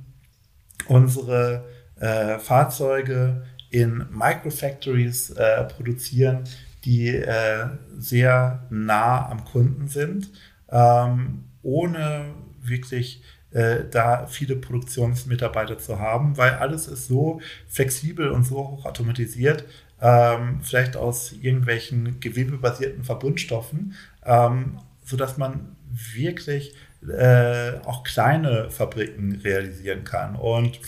[0.86, 1.64] unsere
[1.98, 6.44] äh, Fahrzeuge in Microfactories äh, produzieren,
[6.84, 7.66] die äh,
[7.98, 10.30] sehr nah am Kunden sind,
[10.70, 18.44] ähm, ohne wirklich äh, da viele Produktionsmitarbeiter zu haben, weil alles ist so flexibel und
[18.44, 19.64] so hochautomatisiert,
[20.00, 26.74] ähm, vielleicht aus irgendwelchen gewebebasierten Verbundstoffen, ähm, sodass man wirklich
[27.06, 30.36] äh, auch kleine Fabriken realisieren kann.
[30.36, 30.80] Und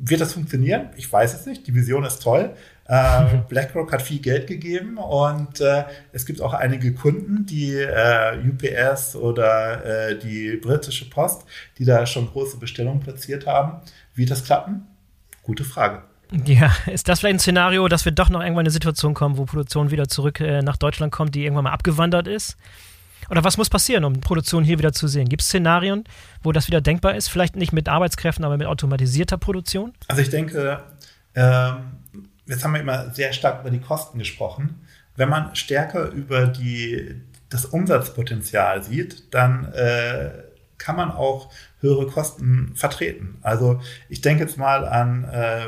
[0.00, 0.90] wird das funktionieren?
[0.96, 1.66] Ich weiß es nicht.
[1.66, 2.54] Die Vision ist toll.
[2.86, 8.38] Äh, BlackRock hat viel Geld gegeben und äh, es gibt auch einige Kunden, die äh,
[8.38, 11.44] UPS oder äh, die britische Post,
[11.78, 13.80] die da schon große Bestellungen platziert haben.
[14.14, 14.86] Wird das klappen?
[15.42, 16.02] Gute Frage.
[16.44, 19.46] Ja, ist das vielleicht ein Szenario, dass wir doch noch irgendwann eine Situation kommen, wo
[19.46, 22.56] Produktion wieder zurück äh, nach Deutschland kommt, die irgendwann mal abgewandert ist?
[23.30, 25.28] Oder was muss passieren, um Produktion hier wieder zu sehen?
[25.28, 26.04] Gibt es Szenarien,
[26.42, 27.28] wo das wieder denkbar ist?
[27.28, 29.92] Vielleicht nicht mit Arbeitskräften, aber mit automatisierter Produktion?
[30.08, 30.82] Also ich denke,
[31.34, 31.98] ähm,
[32.46, 34.86] jetzt haben wir immer sehr stark über die Kosten gesprochen.
[35.16, 40.30] Wenn man stärker über die, das Umsatzpotenzial sieht, dann äh,
[40.78, 43.38] kann man auch höhere Kosten vertreten.
[43.42, 45.66] Also ich denke jetzt mal an äh,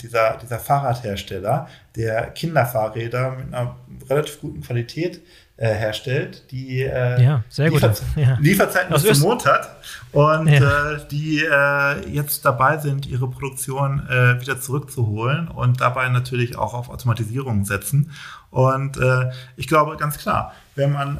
[0.00, 3.76] dieser, dieser Fahrradhersteller, der Kinderfahrräder mit einer
[4.08, 5.22] relativ guten Qualität
[5.60, 7.82] äh, herstellt, die äh, ja, sehr gut.
[7.82, 8.38] Liefert ja.
[8.40, 9.68] Lieferzeiten bis zum Mond hat
[10.10, 10.92] und ja.
[10.92, 16.72] äh, die äh, jetzt dabei sind, ihre Produktion äh, wieder zurückzuholen und dabei natürlich auch
[16.72, 18.10] auf Automatisierung setzen.
[18.50, 21.18] Und äh, ich glaube ganz klar, wenn man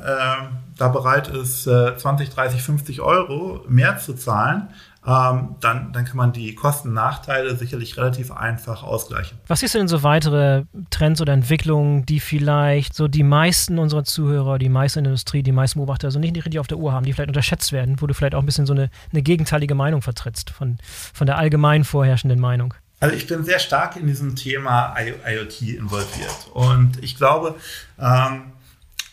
[0.79, 4.69] da bereit ist, 20, 30, 50 Euro mehr zu zahlen,
[5.11, 9.39] ähm, dann, dann kann man die Kosten-Nachteile sicherlich relativ einfach ausgleichen.
[9.49, 14.59] Was ist denn so weitere Trends oder Entwicklungen, die vielleicht so die meisten unserer Zuhörer,
[14.59, 17.29] die meiste Industrie, die meisten Beobachter so nicht richtig auf der Uhr haben, die vielleicht
[17.29, 20.79] unterschätzt werden, wo du vielleicht auch ein bisschen so eine, eine gegenteilige Meinung vertrittst von,
[21.13, 22.75] von der allgemein vorherrschenden Meinung?
[23.01, 24.95] Also ich bin sehr stark in diesem Thema
[25.27, 27.57] IoT involviert und ich glaube,
[27.99, 28.53] ähm,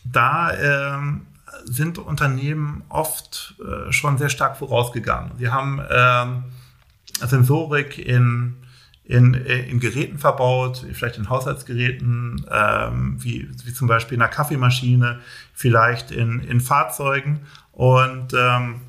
[0.03, 0.53] da
[0.95, 1.25] ähm,
[1.67, 5.31] sind Unternehmen oft äh, schon sehr stark vorausgegangen.
[5.37, 6.43] Sie haben ähm,
[7.25, 8.55] Sensorik in,
[9.03, 15.19] in, in Geräten verbaut, vielleicht in Haushaltsgeräten, ähm, wie, wie zum Beispiel in einer Kaffeemaschine,
[15.53, 17.41] vielleicht in, in Fahrzeugen.
[17.71, 18.81] Und ähm,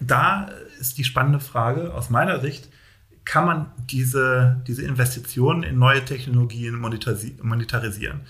[0.00, 0.48] da
[0.80, 2.68] ist die spannende Frage aus meiner Sicht,
[3.24, 8.22] kann man diese, diese Investitionen in neue Technologien monetarisieren.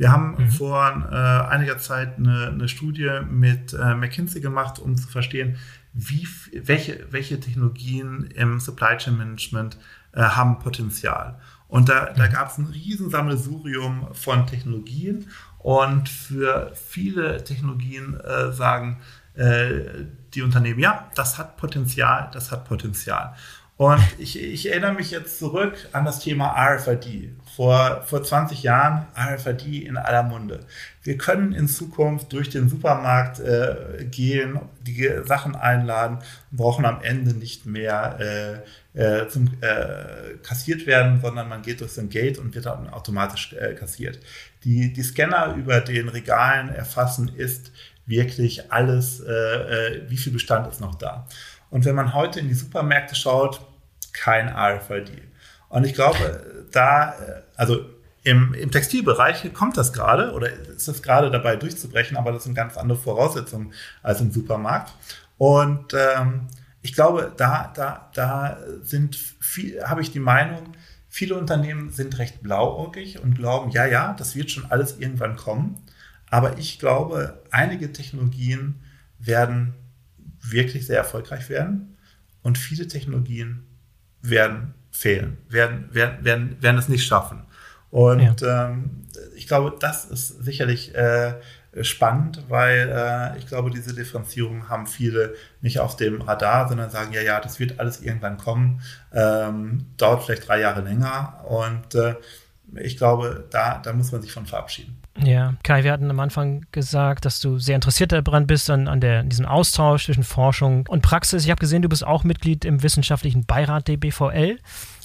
[0.00, 0.48] Wir haben mhm.
[0.48, 5.58] vor äh, einiger Zeit eine, eine Studie mit äh, McKinsey gemacht, um zu verstehen,
[5.92, 9.76] wie, welche, welche Technologien im Supply Chain Management
[10.12, 11.38] äh, haben Potenzial.
[11.68, 12.32] Und da, da mhm.
[12.32, 15.28] gab es ein Riesensammelsurium von Technologien.
[15.58, 19.02] Und für viele Technologien äh, sagen
[19.34, 23.34] äh, die Unternehmen, ja, das hat Potenzial, das hat Potenzial.
[23.76, 27.34] Und ich, ich erinnere mich jetzt zurück an das Thema RFID.
[27.60, 30.60] Vor, vor 20 Jahren RFID in aller Munde.
[31.02, 37.02] Wir können in Zukunft durch den Supermarkt äh, gehen, die Sachen einladen und brauchen am
[37.02, 42.08] Ende nicht mehr äh, äh, zum, äh, kassiert werden, sondern man geht durch so ein
[42.08, 44.20] Gate und wird dann automatisch äh, kassiert.
[44.64, 47.72] Die, die Scanner über den Regalen erfassen ist
[48.06, 51.26] wirklich alles, äh, wie viel Bestand ist noch da.
[51.68, 53.60] Und wenn man heute in die Supermärkte schaut,
[54.14, 55.10] kein RFID.
[55.68, 57.14] Und ich glaube, da,
[57.60, 57.84] also
[58.22, 62.54] im, im Textilbereich kommt das gerade oder ist das gerade dabei durchzubrechen, aber das sind
[62.54, 64.94] ganz andere Voraussetzungen als im Supermarkt.
[65.36, 66.46] Und ähm,
[66.80, 70.72] ich glaube, da, da, da sind viel, habe ich die Meinung,
[71.10, 75.82] viele Unternehmen sind recht blauäugig und glauben, ja, ja, das wird schon alles irgendwann kommen.
[76.30, 78.80] Aber ich glaube, einige Technologien
[79.18, 79.74] werden
[80.40, 81.98] wirklich sehr erfolgreich werden
[82.40, 83.66] und viele Technologien
[84.22, 87.42] werden fehlen, werden, werden, werden, werden es nicht schaffen.
[87.90, 88.68] Und ja.
[88.68, 91.34] ähm, ich glaube, das ist sicherlich äh,
[91.82, 97.12] spannend, weil äh, ich glaube, diese Differenzierung haben viele nicht auf dem Radar, sondern sagen,
[97.12, 98.80] ja, ja, das wird alles irgendwann kommen,
[99.12, 102.14] ähm, dauert vielleicht drei Jahre länger und äh,
[102.76, 104.96] ich glaube, da, da muss man sich von verabschieden.
[105.18, 109.00] Ja, Kai, wir hatten am Anfang gesagt, dass du sehr interessiert daran bist, an, an
[109.00, 111.44] der, diesem Austausch zwischen Forschung und Praxis.
[111.44, 114.58] Ich habe gesehen, du bist auch Mitglied im wissenschaftlichen Beirat der BVL.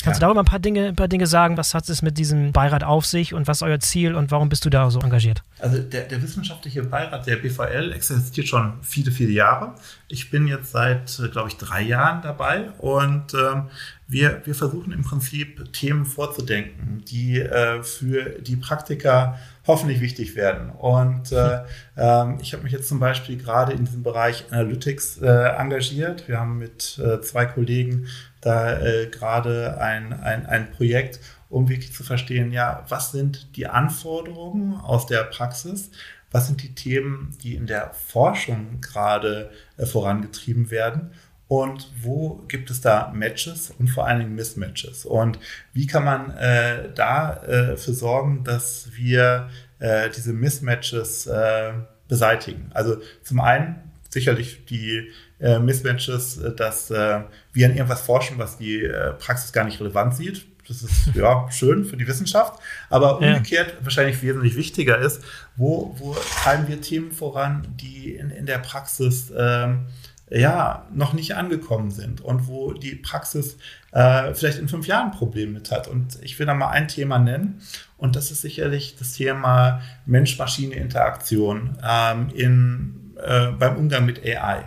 [0.06, 0.28] Kannst ja.
[0.28, 1.58] du darüber ein paar Dinge, ein paar Dinge sagen?
[1.58, 4.50] Was hat es mit diesem Beirat auf sich und was ist euer Ziel und warum
[4.50, 5.44] bist du da so engagiert?
[5.58, 9.74] Also der, der wissenschaftliche Beirat der BVL existiert schon viele, viele Jahre.
[10.08, 13.64] Ich bin jetzt seit, glaube ich, drei Jahren dabei und ähm,
[14.08, 20.70] wir, wir versuchen im Prinzip Themen vorzudenken, die äh, für die Praktiker hoffentlich wichtig werden.
[20.70, 21.62] Und äh,
[21.98, 26.28] äh, ich habe mich jetzt zum Beispiel gerade in diesem Bereich Analytics äh, engagiert.
[26.28, 28.08] Wir haben mit äh, zwei Kollegen
[28.46, 31.20] da äh, gerade ein, ein, ein Projekt,
[31.50, 35.92] um wirklich zu verstehen, ja, was sind die Anforderungen aus der Praxis?
[36.32, 41.12] Was sind die Themen, die in der Forschung gerade äh, vorangetrieben werden?
[41.48, 45.38] und wo gibt es da Matches und vor allen Dingen Mismatches und
[45.74, 51.74] wie kann man äh, dafür äh, sorgen, dass wir äh, diese Mismatches äh,
[52.08, 52.72] beseitigen.
[52.74, 57.22] Also zum einen sicherlich die äh, Mismatches, äh, dass äh,
[57.54, 60.46] wir an irgendwas forschen, was die äh, Praxis gar nicht relevant sieht.
[60.68, 62.60] Das ist ja schön für die Wissenschaft,
[62.90, 63.78] aber umgekehrt ja.
[63.84, 65.22] wahrscheinlich wesentlich wichtiger ist,
[65.56, 69.86] wo, wo treiben wir Themen voran, die in, in der Praxis ähm,
[70.30, 73.58] ja, noch nicht angekommen sind und wo die Praxis
[73.92, 75.88] äh, vielleicht in fünf Jahren ein Problem mit hat.
[75.88, 77.62] Und ich will da mal ein Thema nennen
[77.98, 84.66] und das ist sicherlich das Thema Mensch-Maschine-Interaktion ähm, äh, beim Umgang mit AI.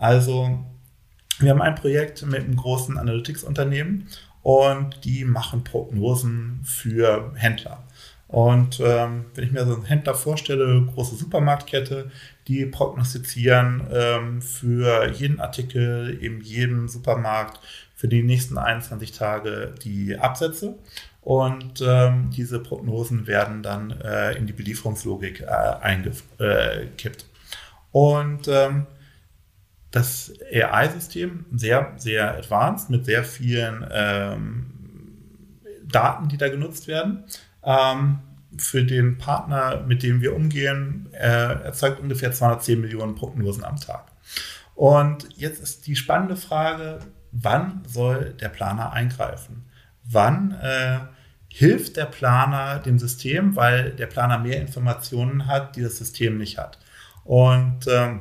[0.00, 0.58] Also
[1.40, 4.08] wir haben ein Projekt mit einem großen Analytics-Unternehmen
[4.42, 7.84] und die machen Prognosen für Händler.
[8.26, 12.10] Und ähm, wenn ich mir so einen Händler vorstelle, große Supermarktkette,
[12.48, 17.60] die prognostizieren ähm, für jeden Artikel in jedem Supermarkt
[17.94, 20.78] für die nächsten 21 Tage die Absätze.
[21.20, 27.26] Und ähm, diese Prognosen werden dann äh, in die Belieferungslogik äh, eingekippt.
[27.92, 28.86] Und ähm,
[29.90, 34.66] das AI-System, sehr, sehr advanced, mit sehr vielen ähm,
[35.84, 37.24] Daten, die da genutzt werden,
[37.64, 38.20] ähm,
[38.56, 44.06] für den Partner, mit dem wir umgehen, äh, erzeugt ungefähr 210 Millionen Prognosen am Tag.
[44.74, 47.00] Und jetzt ist die spannende Frage,
[47.32, 49.64] wann soll der Planer eingreifen?
[50.04, 51.00] Wann äh,
[51.48, 56.58] hilft der Planer dem System, weil der Planer mehr Informationen hat, die das System nicht
[56.58, 56.78] hat?
[57.24, 58.20] Und ähm,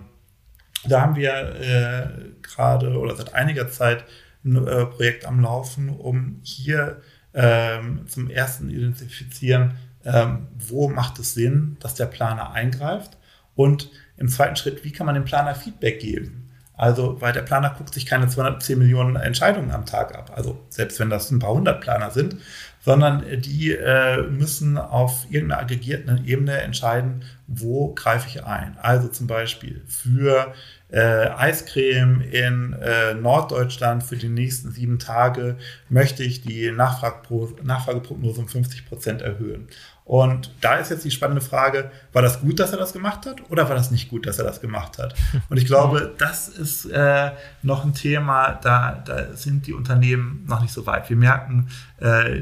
[0.86, 4.06] da haben wir äh, gerade oder seit einiger Zeit
[4.44, 7.02] ein äh, Projekt am Laufen, um hier
[7.34, 13.18] ähm, zum ersten identifizieren, ähm, wo macht es Sinn, dass der Planer eingreift
[13.56, 16.50] und im zweiten Schritt, wie kann man dem Planer Feedback geben?
[16.74, 20.32] Also, weil der Planer guckt sich keine 210 Millionen Entscheidungen am Tag ab.
[20.34, 22.38] Also, selbst wenn das ein paar hundert Planer sind,
[22.90, 28.80] sondern die äh, müssen auf irgendeiner aggregierten Ebene entscheiden, wo greife ich ein.
[28.82, 30.56] Also zum Beispiel für
[30.92, 38.48] äh, Eiscreme in äh, Norddeutschland für die nächsten sieben Tage möchte ich die Nachfrageprognose um
[38.48, 39.68] 50 Prozent erhöhen.
[40.10, 43.48] Und da ist jetzt die spannende Frage, war das gut, dass er das gemacht hat
[43.52, 45.14] oder war das nicht gut, dass er das gemacht hat?
[45.50, 47.30] Und ich glaube, das ist äh,
[47.62, 51.12] noch ein Thema, da, da sind die Unternehmen noch nicht so weit.
[51.12, 51.68] Wir merken,
[52.00, 52.42] äh,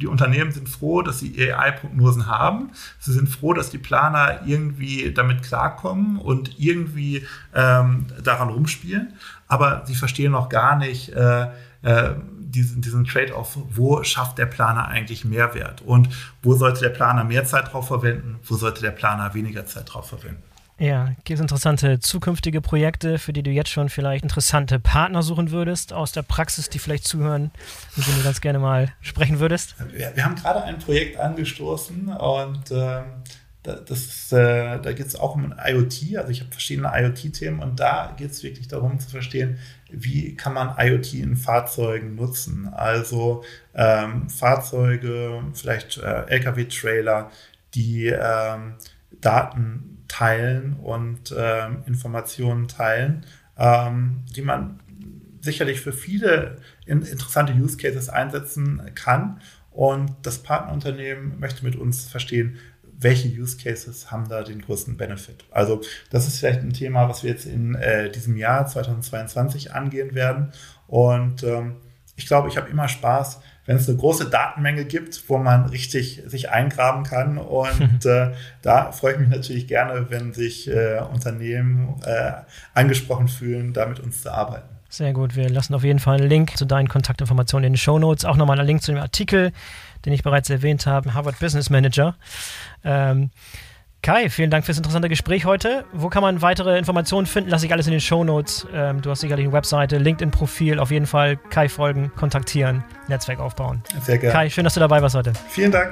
[0.00, 2.70] die Unternehmen sind froh, dass sie AI-Prognosen haben.
[3.00, 9.14] Sie sind froh, dass die Planer irgendwie damit klarkommen und irgendwie ähm, daran rumspielen.
[9.48, 11.48] Aber sie verstehen noch gar nicht, äh,
[11.82, 12.14] äh,
[12.50, 16.08] diesen, diesen Trade-off, wo schafft der Planer eigentlich Mehrwert und
[16.42, 20.08] wo sollte der Planer mehr Zeit drauf verwenden, wo sollte der Planer weniger Zeit drauf
[20.08, 20.42] verwenden.
[20.80, 25.50] Ja, gibt es interessante zukünftige Projekte, für die du jetzt schon vielleicht interessante Partner suchen
[25.50, 27.50] würdest aus der Praxis, die vielleicht zuhören,
[27.96, 29.74] mit denen du ganz gerne mal sprechen würdest?
[29.90, 33.04] Wir, wir haben gerade ein Projekt angestoßen und ähm,
[33.62, 38.14] das, äh, da geht es auch um IoT, also ich habe verschiedene IoT-Themen und da
[38.16, 39.58] geht es wirklich darum zu verstehen,
[39.90, 42.68] wie kann man IoT in Fahrzeugen nutzen.
[42.68, 47.30] Also ähm, Fahrzeuge, vielleicht äh, Lkw-Trailer,
[47.74, 48.74] die ähm,
[49.20, 53.24] Daten teilen und ähm, Informationen teilen,
[53.56, 54.80] ähm, die man
[55.40, 59.40] sicherlich für viele in, interessante Use Cases einsetzen kann.
[59.70, 62.56] Und das Partnerunternehmen möchte mit uns verstehen,
[63.00, 65.44] welche Use Cases haben da den größten Benefit.
[65.50, 65.80] Also
[66.10, 70.52] das ist vielleicht ein Thema, was wir jetzt in äh, diesem Jahr 2022 angehen werden.
[70.86, 71.76] Und ähm,
[72.16, 76.22] ich glaube, ich habe immer Spaß, wenn es eine große Datenmenge gibt, wo man richtig
[76.26, 77.38] sich eingraben kann.
[77.38, 78.32] Und äh,
[78.62, 82.32] da freue ich mich natürlich gerne, wenn sich äh, Unternehmen äh,
[82.74, 84.78] angesprochen fühlen, da mit uns zu arbeiten.
[84.90, 85.36] Sehr gut.
[85.36, 88.24] Wir lassen auf jeden Fall einen Link zu deinen Kontaktinformationen in den Show Notes.
[88.24, 89.52] Auch nochmal einen Link zu dem Artikel,
[90.08, 92.16] den ich bereits erwähnt habe, Harvard Business Manager.
[92.84, 93.30] Ähm,
[94.00, 95.84] Kai, vielen Dank fürs interessante Gespräch heute.
[95.92, 97.50] Wo kann man weitere Informationen finden?
[97.50, 98.66] Lasse ich alles in den Show Notes.
[98.72, 100.78] Ähm, du hast sicherlich eine Webseite, LinkedIn-Profil.
[100.78, 103.82] Auf jeden Fall Kai folgen, kontaktieren, Netzwerk aufbauen.
[104.00, 104.32] Sehr gerne.
[104.32, 105.32] Kai, schön, dass du dabei warst heute.
[105.50, 105.90] Vielen Dank.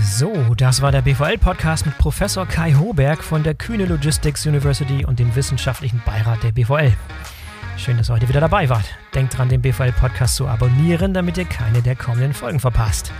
[0.00, 5.18] So, das war der BVL-Podcast mit Professor Kai Hoberg von der Kühne Logistics University und
[5.18, 6.94] dem wissenschaftlichen Beirat der BVL.
[7.78, 8.84] Schön, dass ihr heute wieder dabei wart.
[9.14, 13.12] Denkt dran, den BVL-Podcast zu abonnieren, damit ihr keine der kommenden Folgen verpasst.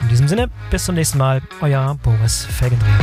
[0.00, 2.98] In diesem Sinne, bis zum nächsten Mal, euer Boris Felgendreher.